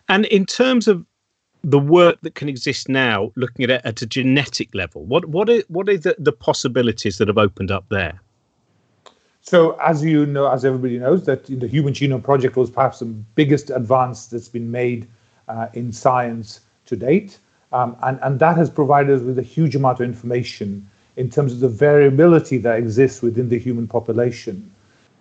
[0.10, 1.06] And in terms of
[1.64, 5.50] the work that can exist now, looking at it at a genetic level, what what
[5.50, 8.20] are what are the, the possibilities that have opened up there?
[9.46, 13.06] So, as you know, as everybody knows, that the Human Genome Project was perhaps the
[13.06, 15.06] biggest advance that's been made
[15.50, 17.40] uh, in science to date,
[17.74, 21.52] um, and and that has provided us with a huge amount of information in terms
[21.52, 24.72] of the variability that exists within the human population.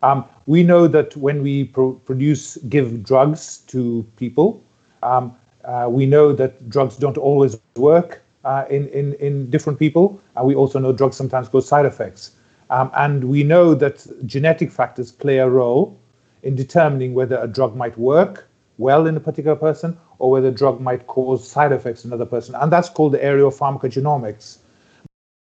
[0.04, 4.62] Um, we know that when we pro- produce, give drugs to people,
[5.02, 10.20] um, uh, we know that drugs don't always work uh, in, in, in different people.
[10.36, 12.32] And we also know drugs sometimes cause side effects.
[12.72, 16.00] Um, and we know that genetic factors play a role
[16.42, 20.52] in determining whether a drug might work well in a particular person or whether a
[20.52, 22.54] drug might cause side effects in another person.
[22.54, 24.56] And that's called the area of pharmacogenomics.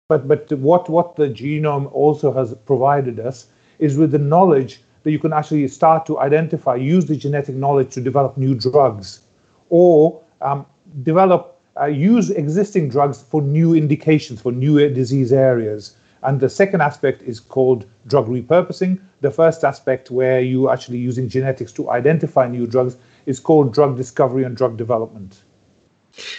[0.08, 5.10] But, but what, what the genome also has provided us is with the knowledge that
[5.10, 9.20] you can actually start to identify, use the genetic knowledge to develop new drugs
[9.68, 10.64] or um,
[11.02, 15.96] develop, uh, use existing drugs for new indications, for new disease areas.
[16.22, 19.00] And the second aspect is called drug repurposing.
[19.20, 23.96] The first aspect, where you're actually using genetics to identify new drugs, is called drug
[23.96, 25.42] discovery and drug development.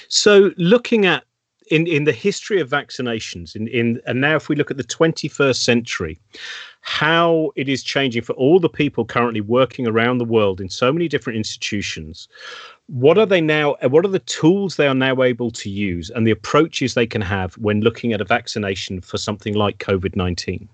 [0.08, 1.24] So, looking at
[1.72, 4.84] in, in the history of vaccinations, in, in and now if we look at the
[4.84, 6.20] 21st century,
[6.82, 10.91] how it is changing for all the people currently working around the world in so
[10.91, 12.28] many different institutions
[12.91, 16.27] what are they now what are the tools they are now able to use and
[16.27, 20.67] the approaches they can have when looking at a vaccination for something like covid-19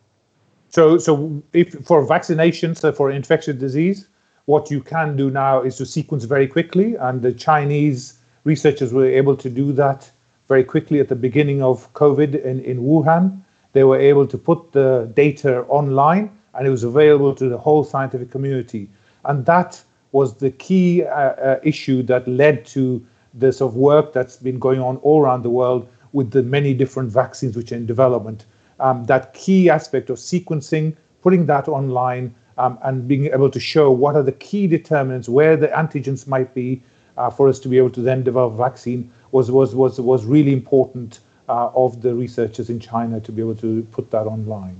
[0.70, 4.08] so so if for vaccinations so for infectious disease
[4.46, 9.06] what you can do now is to sequence very quickly and the chinese researchers were
[9.06, 10.10] able to do that
[10.48, 13.40] very quickly at the beginning of covid in, in wuhan.
[13.74, 17.84] They were able to put the data online and it was available to the whole
[17.84, 18.90] scientific community.
[19.26, 24.14] And that was the key uh, uh, issue that led to the sort of work
[24.14, 27.76] that's been going on all around the world with the many different vaccines which are
[27.76, 28.46] in development.
[28.80, 33.92] Um, that key aspect of sequencing, putting that online, um, and being able to show
[33.92, 36.82] what are the key determinants, where the antigens might be,
[37.18, 40.26] uh, for us to be able to then develop a vaccine was was was was
[40.26, 44.80] really important uh, of the researchers in China to be able to put that online.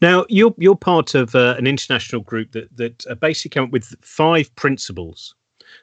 [0.00, 3.70] Now, you're you're part of uh, an international group that that uh, basically came up
[3.70, 5.34] with five principles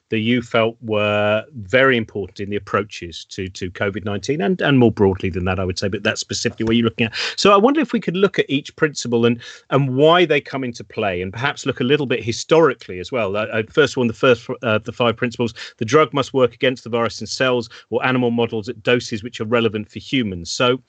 [0.09, 4.79] that you felt were very important in the approaches to to COVID nineteen and and
[4.79, 7.15] more broadly than that, I would say, but that's specifically what you're looking at.
[7.35, 10.63] So I wonder if we could look at each principle and and why they come
[10.63, 13.35] into play, and perhaps look a little bit historically as well.
[13.35, 16.83] Uh, uh first one, the first uh, the five principles: the drug must work against
[16.83, 20.49] the virus in cells or animal models at doses which are relevant for humans.
[20.49, 20.81] So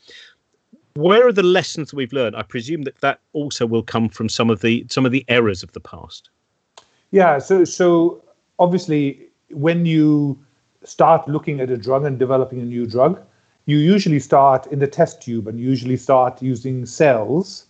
[0.96, 2.36] where are the lessons we've learned?
[2.36, 5.62] I presume that that also will come from some of the some of the errors
[5.62, 6.30] of the past.
[7.10, 7.38] Yeah.
[7.38, 8.22] So so
[8.58, 10.38] obviously, when you
[10.84, 13.20] start looking at a drug and developing a new drug,
[13.66, 17.66] you usually start in the test tube and usually start using cells,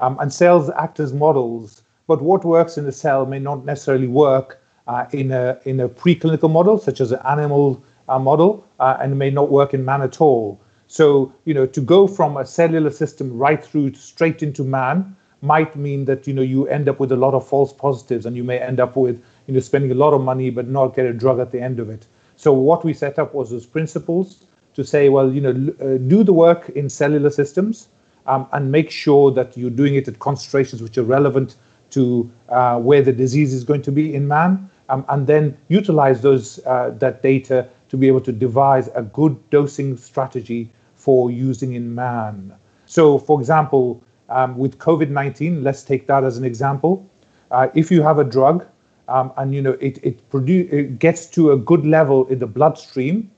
[0.00, 1.82] um, and cells act as models.
[2.06, 5.88] But what works in a cell may not necessarily work uh, in a in a
[5.88, 10.02] preclinical model, such as an animal uh, model, uh, and may not work in man
[10.02, 10.60] at all.
[10.88, 15.76] So, you know, to go from a cellular system right through straight into man might
[15.76, 18.44] mean that, you know, you end up with a lot of false positives and you
[18.44, 21.12] may end up with, you know, spending a lot of money but not get a
[21.12, 22.06] drug at the end of it.
[22.36, 26.22] So what we set up was those principles to say, well, you know, uh, do
[26.22, 27.88] the work in cellular systems
[28.26, 31.56] um, and make sure that you're doing it at concentrations which are relevant
[31.90, 36.20] to uh, where the disease is going to be in man, um, and then utilize
[36.20, 41.74] those uh, that data to be able to devise a good dosing strategy for using
[41.74, 42.54] in man.
[42.86, 47.08] So, for example, um, with COVID-19, let's take that as an example.
[47.50, 48.66] Uh, if you have a drug
[49.08, 52.46] um, and you know it it, produ- it gets to a good level in the
[52.46, 53.30] bloodstream,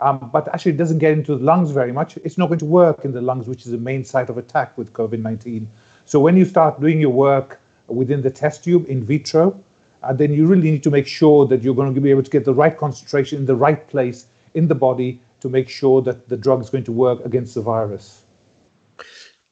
[0.00, 2.66] um, but actually it doesn't get into the lungs very much, it's not going to
[2.66, 5.66] work in the lungs, which is the main site of attack with COVID-19.
[6.04, 9.62] So when you start doing your work within the test tube in vitro,
[10.06, 12.30] uh, then you really need to make sure that you're going to be able to
[12.30, 16.28] get the right concentration in the right place in the body to make sure that
[16.28, 18.24] the drug is going to work against the virus.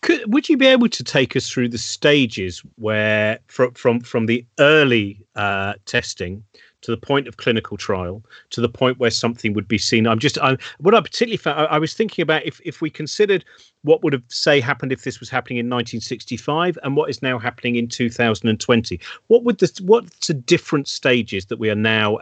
[0.03, 4.27] Could, would you be able to take us through the stages where, from from from
[4.27, 6.45] the early uh, testing
[6.85, 10.07] to the point of clinical trial to the point where something would be seen?
[10.07, 11.61] I'm just I'm, what I particularly found.
[11.61, 13.45] I, I was thinking about if if we considered
[13.83, 17.39] what would have say happened if this was happening in 1965 and what is now
[17.39, 19.01] happening in 2020.
[19.29, 22.19] What would the what's the different stages that we are now?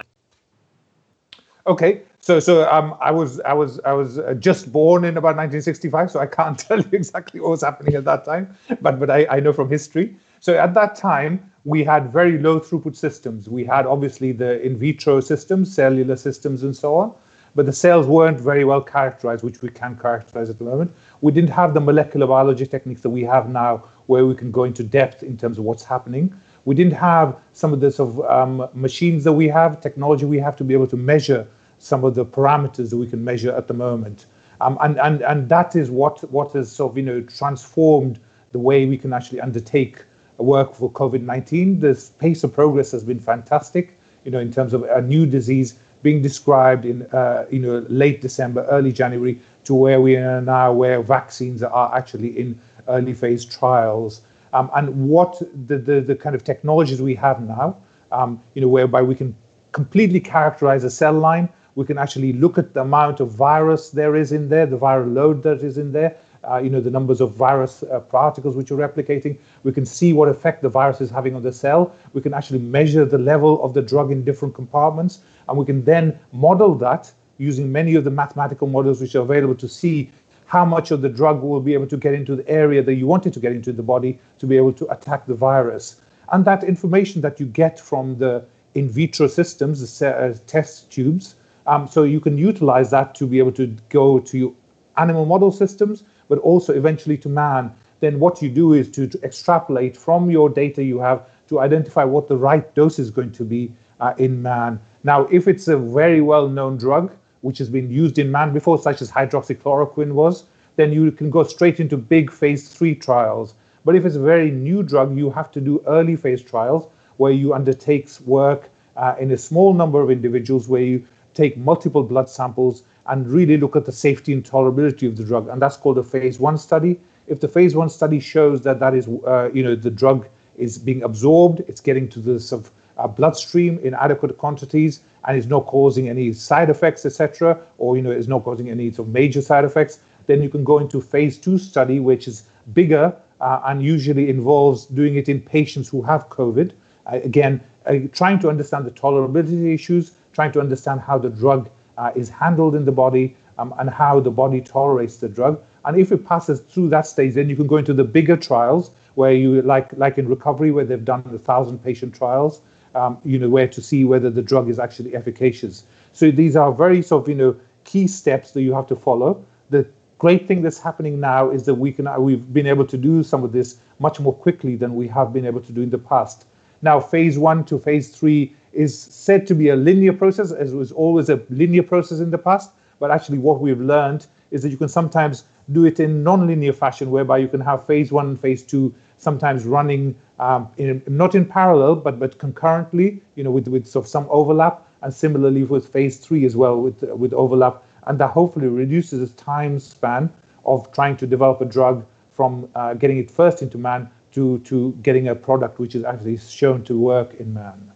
[1.66, 5.36] Okay, so, so um, I was, I was, I was uh, just born in about
[5.36, 9.10] 1965, so I can't tell you exactly what was happening at that time, but but
[9.10, 10.16] I, I know from history.
[10.42, 13.48] So at that time, we had very low throughput systems.
[13.48, 17.14] We had obviously the in vitro systems, cellular systems, and so on,
[17.54, 20.92] but the cells weren't very well characterized, which we can characterize at the moment.
[21.20, 24.64] We didn't have the molecular biology techniques that we have now, where we can go
[24.64, 26.34] into depth in terms of what's happening.
[26.64, 30.40] We didn't have some of the sort of um, machines that we have, technology we
[30.40, 31.46] have to be able to measure
[31.78, 34.26] some of the parameters that we can measure at the moment.
[34.60, 38.18] Um, and, and, and that is what, what has sort of, you know, transformed
[38.50, 40.04] the way we can actually undertake
[40.38, 41.80] work for COVID-19.
[41.80, 45.78] The pace of progress has been fantastic, you know, in terms of a new disease
[46.02, 50.72] being described in, uh, you know, late December, early January, to where we are now,
[50.72, 54.22] where vaccines are actually in early phase trials.
[54.52, 57.76] Um, and what the, the, the kind of technologies we have now,
[58.10, 59.34] um, you know, whereby we can
[59.70, 64.14] completely characterize a cell line we can actually look at the amount of virus there
[64.14, 66.16] is in there, the viral load that is in there,
[66.48, 69.38] uh, you know, the numbers of virus uh, particles which are replicating.
[69.62, 71.94] We can see what effect the virus is having on the cell.
[72.12, 75.20] We can actually measure the level of the drug in different compartments.
[75.48, 79.54] And we can then model that using many of the mathematical models which are available
[79.56, 80.10] to see
[80.46, 83.06] how much of the drug will be able to get into the area that you
[83.06, 86.00] want it to get into the body to be able to attack the virus.
[86.30, 91.36] And that information that you get from the in vitro systems, the uh, test tubes,
[91.66, 94.56] um, so you can utilize that to be able to go to
[94.96, 97.70] animal model systems, but also eventually to man.
[98.00, 102.04] Then what you do is to, to extrapolate from your data you have to identify
[102.04, 103.70] what the right dose is going to be
[104.00, 104.80] uh, in man.
[105.04, 109.02] Now, if it's a very well-known drug, which has been used in man before, such
[109.02, 110.44] as hydroxychloroquine was,
[110.76, 113.52] then you can go straight into big phase three trials.
[113.84, 117.32] But if it's a very new drug, you have to do early phase trials where
[117.32, 121.04] you undertake work uh, in a small number of individuals where you
[121.34, 125.48] take multiple blood samples and really look at the safety and tolerability of the drug.
[125.48, 127.00] And that's called a phase one study.
[127.26, 130.26] If the phase one study shows that that is, uh, you know, the drug
[130.56, 135.46] is being absorbed, it's getting to the of, uh, bloodstream in adequate quantities, and is
[135.46, 139.14] not causing any side effects, etc., or you know, is not causing any sort of
[139.14, 143.60] major side effects, then you can go into phase two study, which is bigger uh,
[143.66, 146.72] and usually involves doing it in patients who have COVID.
[147.06, 151.68] Uh, again, uh, trying to understand the tolerability issues, trying to understand how the drug
[152.14, 155.62] is handled in the body um, and how the body tolerates the drug.
[155.84, 158.90] And if it passes through that stage, then you can go into the bigger trials
[159.14, 162.62] where you, like, like in recovery, where they've done the thousand patient trials,
[162.94, 165.84] um, you know, where to see whether the drug is actually efficacious.
[166.12, 169.44] So these are very sort of, you know, key steps that you have to follow.
[169.70, 169.86] The
[170.18, 173.42] great thing that's happening now is that we can we've been able to do some
[173.42, 176.46] of this much more quickly than we have been able to do in the past.
[176.80, 180.92] Now, phase one to phase three is said to be a linear process, as was
[180.92, 182.70] always a linear process in the past.
[182.98, 187.10] But actually, what we've learned is that you can sometimes do it in non-linear fashion,
[187.10, 191.44] whereby you can have phase one and phase two sometimes running um, in, not in
[191.44, 195.88] parallel, but but concurrently, you know, with with sort of some overlap, and similarly with
[195.88, 200.30] phase three as well, with with overlap, and that hopefully reduces the time span
[200.64, 204.92] of trying to develop a drug from uh, getting it first into man to to
[205.02, 207.91] getting a product which is actually shown to work in man.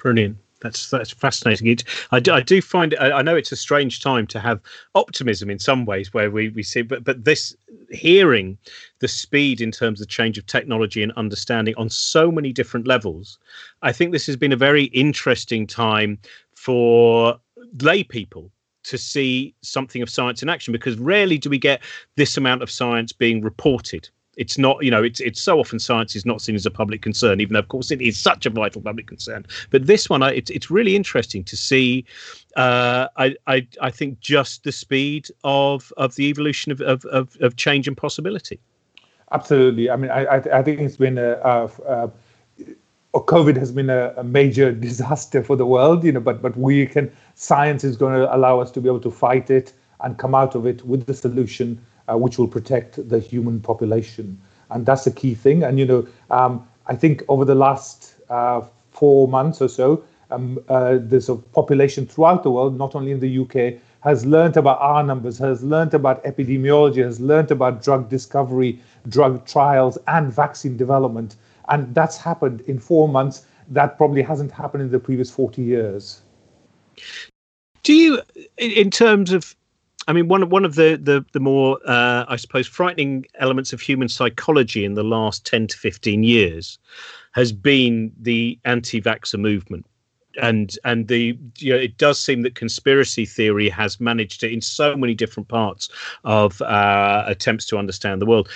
[0.00, 0.38] Brilliant.
[0.60, 1.68] That's that's fascinating.
[1.68, 4.60] It, I, do, I do find I, I know it's a strange time to have
[4.94, 7.56] optimism in some ways, where we, we see, but but this
[7.90, 8.58] hearing
[8.98, 13.38] the speed in terms of change of technology and understanding on so many different levels,
[13.82, 16.18] I think this has been a very interesting time
[16.54, 17.38] for
[17.80, 18.50] lay people
[18.82, 21.82] to see something of science in action because rarely do we get
[22.16, 26.14] this amount of science being reported it's not you know it's it's so often science
[26.14, 28.50] is not seen as a public concern even though of course it is such a
[28.50, 29.44] vital public concern.
[29.70, 32.04] But this one I, it's it's really interesting to see
[32.56, 37.36] uh, I, I i think just the speed of of the evolution of of of,
[37.40, 38.60] of change and possibility.
[39.32, 39.90] Absolutely.
[39.90, 42.10] I mean i i, think it's been a, a,
[43.14, 46.56] a COVID has been a, a, major disaster for the world, you know, but but
[46.56, 49.72] we can science is going to allow us to be able to fight it
[50.02, 54.40] and come out of it with the solution uh, which will protect the human population.
[54.70, 55.62] And that's a key thing.
[55.62, 60.58] And, you know, um, I think over the last uh, four months or so, um,
[60.68, 64.78] uh, there's a population throughout the world, not only in the UK, has learned about
[64.80, 70.76] R numbers, has learned about epidemiology, has learned about drug discovery, drug trials, and vaccine
[70.76, 71.36] development.
[71.68, 73.46] And that's happened in four months.
[73.68, 76.22] That probably hasn't happened in the previous 40 years.
[77.82, 78.20] Do you,
[78.56, 79.54] in terms of
[80.10, 83.72] I mean, one of one of the the the more uh, I suppose frightening elements
[83.72, 86.80] of human psychology in the last ten to fifteen years
[87.30, 89.86] has been the anti-vaxxer movement.
[90.42, 94.60] And and the you know, it does seem that conspiracy theory has managed to in
[94.60, 95.88] so many different parts
[96.24, 98.48] of uh, attempts to understand the world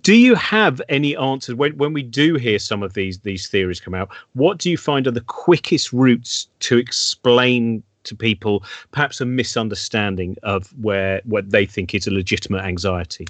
[0.00, 3.78] do you have any answers when, when we do hear some of these these theories
[3.78, 9.20] come out what do you find are the quickest routes to explain to people perhaps
[9.20, 13.26] a misunderstanding of where what they think is a legitimate anxiety?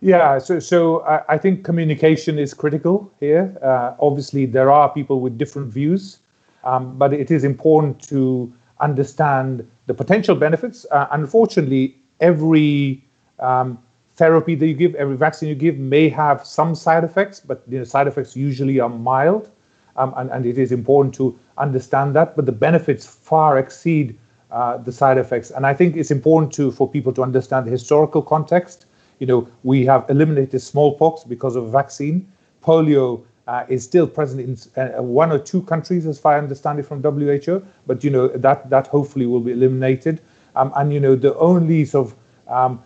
[0.00, 3.56] Yeah, so so I, I think communication is critical here.
[3.62, 6.18] Uh, obviously, there are people with different views,
[6.64, 10.84] um, but it is important to understand the potential benefits.
[10.90, 13.02] Uh, unfortunately, every
[13.38, 13.78] um,
[14.16, 17.78] therapy that you give, every vaccine you give, may have some side effects, but you
[17.78, 19.50] know, side effects usually are mild,
[19.96, 24.18] um, and, and it is important to understand that, but the benefits far exceed
[24.50, 25.50] uh, the side effects.
[25.50, 28.86] And I think it's important to for people to understand the historical context.
[29.18, 32.30] You know, we have eliminated smallpox because of a vaccine.
[32.62, 36.42] Polio uh, is still present in uh, one or two countries, as far as I
[36.42, 37.64] understand it from WHO.
[37.86, 40.20] But you know that that hopefully will be eliminated.
[40.56, 42.14] Um, and you know the only sort of
[42.48, 42.82] um,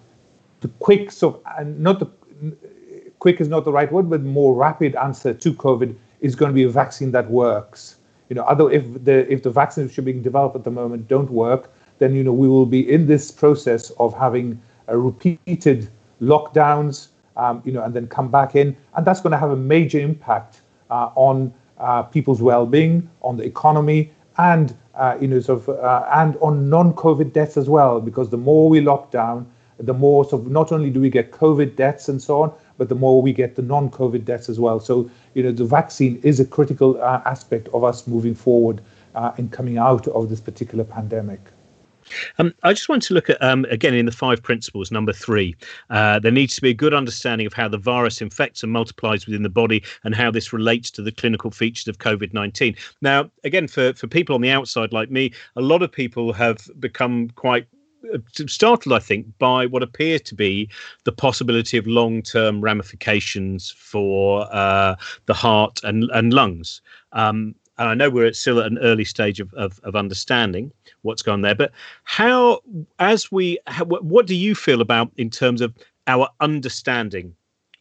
[0.60, 2.08] the quick sort of and not the
[3.18, 6.54] quick is not the right word, but more rapid answer to COVID is going to
[6.54, 7.96] be a vaccine that works.
[8.28, 11.08] You know, other if the if the vaccines which are being developed at the moment
[11.08, 15.88] don't work, then you know we will be in this process of having a repeated
[16.20, 19.56] lockdowns, um, you know, and then come back in, and that's going to have a
[19.56, 20.60] major impact
[20.90, 26.04] uh, on uh, people's well-being, on the economy, and uh, you know, sort of, uh,
[26.14, 29.46] and on non-COVID deaths as well, because the more we lock down,
[29.78, 32.88] the more sort of not only do we get COVID deaths and so on, but
[32.88, 34.80] the more we get the non-COVID deaths as well.
[34.80, 38.80] So, you know, the vaccine is a critical uh, aspect of us moving forward
[39.14, 41.40] uh, in coming out of this particular pandemic.
[42.38, 44.90] Um, I just want to look at um, again in the five principles.
[44.90, 45.54] Number three,
[45.90, 49.26] uh, there needs to be a good understanding of how the virus infects and multiplies
[49.26, 52.74] within the body, and how this relates to the clinical features of COVID nineteen.
[53.02, 56.56] Now, again, for for people on the outside like me, a lot of people have
[56.80, 57.66] become quite
[58.46, 60.68] startled, I think, by what appears to be
[61.04, 64.96] the possibility of long term ramifications for uh,
[65.26, 66.80] the heart and, and lungs.
[67.12, 70.72] Um, and I know we're still at an early stage of, of, of understanding
[71.02, 71.70] what's on there, but
[72.02, 72.60] how,
[72.98, 75.72] as we, how, what do you feel about in terms of
[76.08, 77.34] our understanding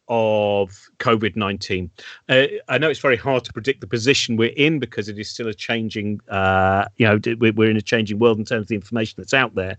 [0.08, 1.90] of COVID 19.
[2.28, 5.28] Uh, I know it's very hard to predict the position we're in because it is
[5.28, 8.74] still a changing, uh, you know, we're in a changing world in terms of the
[8.74, 9.76] information that's out there.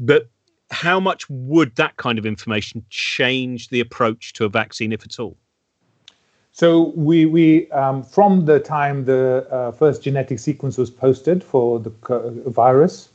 [0.00, 0.28] But
[0.70, 5.20] how much would that kind of information change the approach to a vaccine, if at
[5.20, 5.36] all?
[6.52, 11.78] So we, we um, from the time the uh, first genetic sequence was posted for
[11.78, 11.90] the
[12.46, 13.08] virus,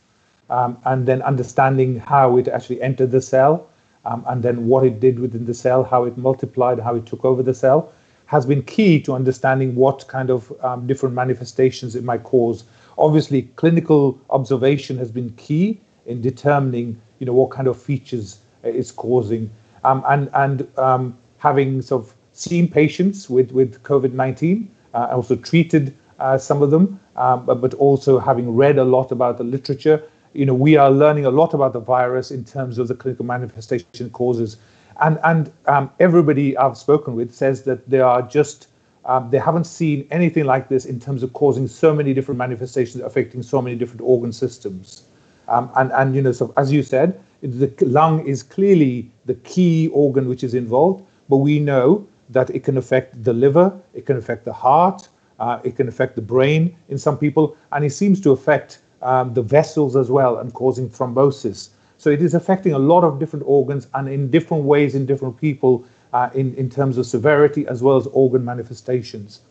[0.50, 3.70] um, and then understanding how it actually entered the cell,
[4.08, 7.26] um, and then what it did within the cell, how it multiplied, how it took
[7.26, 7.92] over the cell,
[8.26, 12.64] has been key to understanding what kind of um, different manifestations it might cause.
[12.98, 18.92] Obviously, clinical observation has been key in determining, you know, what kind of features it's
[18.92, 19.50] causing,
[19.84, 25.96] um, and and um, having sort of seen patients with with COVID-19, uh, also treated
[26.20, 30.02] uh, some of them, um, but, but also having read a lot about the literature
[30.38, 33.26] you know, we are learning a lot about the virus in terms of the clinical
[33.26, 34.58] manifestation causes.
[35.02, 38.68] And, and um, everybody I've spoken with says that they are just,
[39.06, 43.04] um, they haven't seen anything like this in terms of causing so many different manifestations
[43.04, 45.06] affecting so many different organ systems.
[45.48, 49.88] Um, and, and, you know, so as you said, the lung is clearly the key
[49.88, 54.18] organ which is involved, but we know that it can affect the liver, it can
[54.18, 55.08] affect the heart,
[55.40, 59.34] uh, it can affect the brain in some people, and it seems to affect um,
[59.34, 61.70] the vessels as well and causing thrombosis.
[61.98, 65.40] So it is affecting a lot of different organs and in different ways in different
[65.40, 69.42] people uh, in, in terms of severity as well as organ manifestations.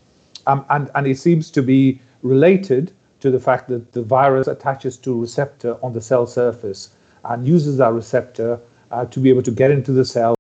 [0.47, 4.97] Um, and, and it seems to be related to the fact that the virus attaches
[4.99, 6.91] to a receptor on the cell surface
[7.25, 10.37] and uses that receptor uh, to be able to get into the cell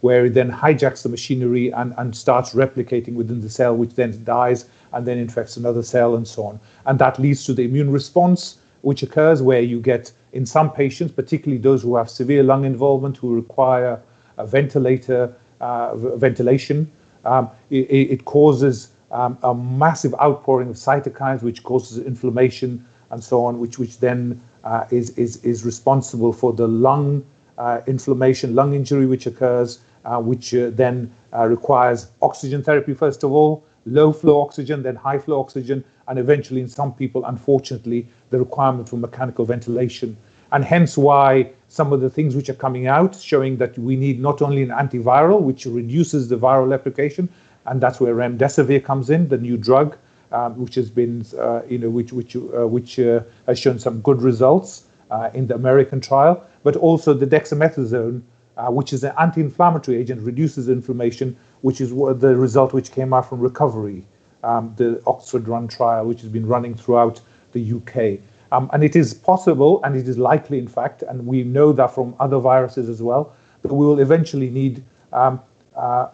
[0.00, 4.22] where it then hijacks the machinery and, and starts replicating within the cell, which then
[4.24, 6.60] dies and then infects another cell and so on.
[6.86, 11.12] And that leads to the immune response, which occurs where you get, in some patients,
[11.12, 14.00] particularly those who have severe lung involvement, who require
[14.36, 16.90] a ventilator, uh, ventilation,
[17.24, 23.44] um, it, it, causes um, a massive outpouring of cytokines, which causes inflammation and so
[23.44, 27.24] on, which, which then uh, is, is, is responsible for the lung
[27.58, 33.24] uh, inflammation, lung injury, which occurs, uh, which uh, then uh, requires oxygen therapy, first
[33.24, 38.06] of all, low flow oxygen, then high flow oxygen, and eventually, in some people, unfortunately,
[38.30, 40.16] the requirement for mechanical ventilation.
[40.52, 44.20] And hence why some of the things which are coming out showing that we need
[44.20, 47.28] not only an antiviral, which reduces the viral replication,
[47.66, 49.96] and that's where remdesivir comes in, the new drug,
[50.32, 54.00] um, which has been, uh, you know, which which uh, which uh, has shown some
[54.00, 58.22] good results uh, in the American trial, but also the dexamethasone,
[58.58, 63.28] uh, which is an anti-inflammatory agent, reduces inflammation, which is the result which came out
[63.28, 64.04] from recovery,
[64.42, 67.20] um, the Oxford Run trial, which has been running throughout
[67.52, 68.20] the UK.
[68.50, 71.94] Um, and it is possible, and it is likely, in fact, and we know that
[71.94, 73.32] from other viruses as well,
[73.62, 74.82] that we will eventually need
[75.12, 75.40] um,
[75.76, 76.08] uh,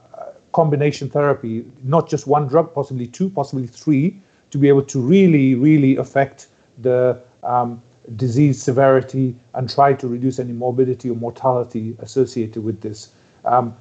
[0.52, 4.20] combination therapy, not just one drug, possibly two, possibly three,
[4.50, 6.48] to be able to really, really affect
[6.82, 7.82] the um,
[8.16, 13.10] disease severity and try to reduce any morbidity or mortality associated with this.
[13.44, 13.74] Um,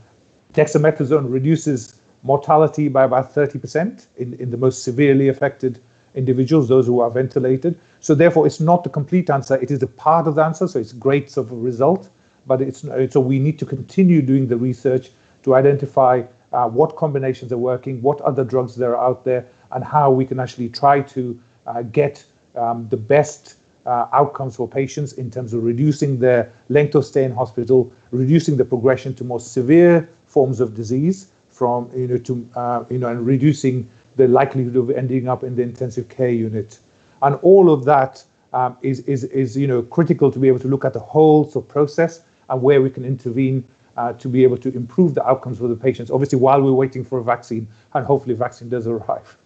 [0.53, 5.79] dexamethasone reduces mortality by about 30% in, in the most severely affected
[6.15, 7.79] individuals, those who are ventilated.
[7.99, 9.55] So therefore, it's not the complete answer.
[9.55, 10.67] It is a part of the answer.
[10.67, 12.09] So it's great sort of result,
[12.45, 15.11] but it's so we need to continue doing the research
[15.43, 19.83] to identify uh, what combinations are working, what other drugs there are out there, and
[19.83, 22.23] how we can actually try to uh, get
[22.55, 23.55] um, the best
[23.85, 28.57] uh, outcomes for patients in terms of reducing their length of stay in hospital, reducing
[28.57, 33.07] the progression to more severe forms of disease from you know to uh, you know
[33.07, 36.79] and reducing the likelihood of ending up in the intensive care unit,
[37.21, 38.23] and all of that
[38.53, 41.49] um, is is is you know critical to be able to look at the whole
[41.49, 43.63] sort of process and where we can intervene
[43.97, 46.09] uh, to be able to improve the outcomes for the patients.
[46.11, 49.37] Obviously, while we're waiting for a vaccine, and hopefully, vaccine does arrive.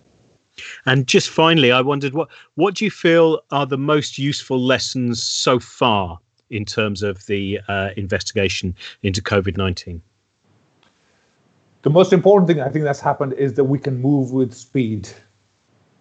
[0.86, 5.22] And just finally, I wondered what what do you feel are the most useful lessons
[5.22, 10.02] so far in terms of the uh, investigation into COVID nineteen?
[11.84, 15.10] The most important thing I think that's happened is that we can move with speed,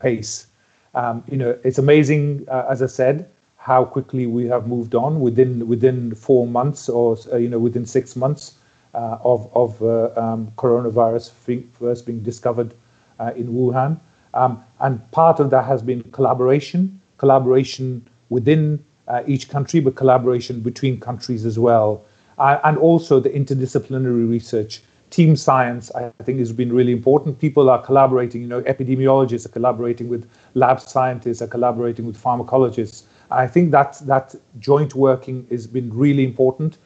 [0.01, 0.47] pace.
[0.95, 5.21] Um, you know, it's amazing, uh, as I said, how quickly we have moved on
[5.21, 8.55] within within four months or uh, you know within six months
[8.95, 11.31] uh, of of uh, um, coronavirus
[11.79, 12.75] first being discovered
[13.19, 13.99] uh, in Wuhan.
[14.37, 20.61] Um, and part of that has been collaboration, collaboration within uh, each country, but collaboration
[20.61, 22.05] between countries as well.
[22.39, 24.83] Uh, and also the interdisciplinary research.
[25.09, 27.39] Team science, I think, has been really important.
[27.39, 33.05] People are collaborating, you know, epidemiologists are collaborating with lab scientists, are collaborating with pharmacologists.
[33.31, 36.77] I think that that joint working has been really important.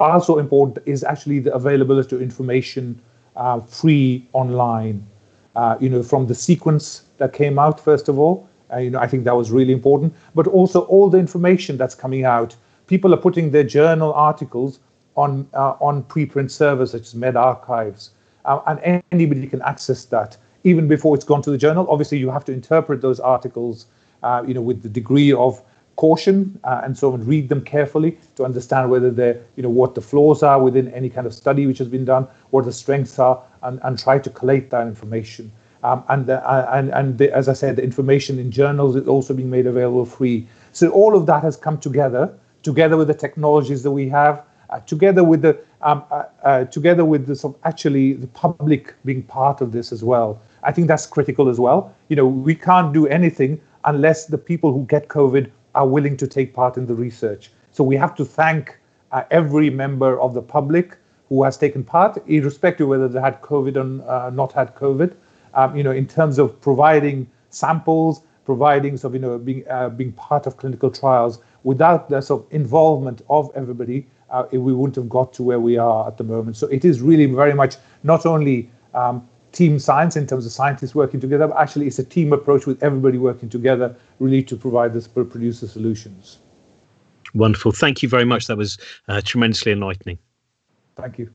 [0.00, 3.00] Also important is actually the availability of information
[3.34, 5.06] uh, free online
[5.56, 8.48] uh, you know, from the sequence that came out, first of all.
[8.72, 11.94] Uh, you know, I think that was really important, but also all the information that's
[11.94, 12.54] coming out.
[12.86, 14.80] People are putting their journal articles
[15.16, 18.10] on uh, on preprint servers such as medRxiv,
[18.44, 21.86] uh, and anybody can access that even before it's gone to the journal.
[21.88, 23.86] Obviously, you have to interpret those articles,
[24.22, 25.62] uh, you know, with the degree of
[25.96, 27.26] caution uh, and so on.
[27.26, 31.10] Read them carefully to understand whether they're, you know, what the flaws are within any
[31.10, 34.30] kind of study which has been done, what the strengths are, and, and try to
[34.30, 35.50] collate that information.
[35.82, 39.06] Um, and the, uh, and and the, as I said, the information in journals is
[39.06, 40.48] also being made available free.
[40.72, 42.32] So all of that has come together,
[42.62, 47.04] together with the technologies that we have, uh, together with the um, uh, uh, together
[47.04, 50.40] with the actually the public being part of this as well.
[50.64, 51.94] I think that's critical as well.
[52.08, 56.26] You know, we can't do anything unless the people who get COVID are willing to
[56.26, 57.50] take part in the research.
[57.70, 58.78] So we have to thank
[59.12, 60.96] uh, every member of the public
[61.28, 65.14] who has taken part, irrespective whether they had COVID or uh, not had COVID.
[65.54, 69.88] Um, you know, in terms of providing samples, providing sort of you know being uh,
[69.90, 71.40] being part of clinical trials.
[71.64, 75.76] Without the sort of involvement of everybody, uh, we wouldn't have got to where we
[75.76, 76.56] are at the moment.
[76.56, 80.94] So it is really very much not only um, team science in terms of scientists
[80.94, 84.92] working together, but actually it's a team approach with everybody working together really to provide
[84.92, 86.38] this, produce the solutions.
[87.34, 87.72] Wonderful.
[87.72, 88.46] Thank you very much.
[88.46, 88.78] That was
[89.08, 90.18] uh, tremendously enlightening.
[90.96, 91.30] Thank you.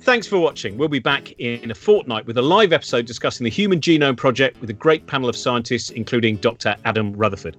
[0.00, 0.78] Thanks for watching.
[0.78, 4.60] We'll be back in a fortnight with a live episode discussing the Human Genome Project
[4.60, 6.74] with a great panel of scientists, including Dr.
[6.84, 7.56] Adam Rutherford.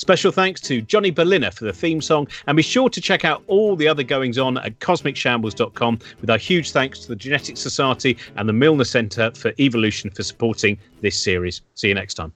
[0.00, 3.42] Special thanks to Johnny Berliner for the theme song, and be sure to check out
[3.48, 8.16] all the other goings on at cosmicshambles.com with our huge thanks to the Genetics Society
[8.36, 11.60] and the Milner Centre for Evolution for supporting this series.
[11.74, 12.32] See you next time.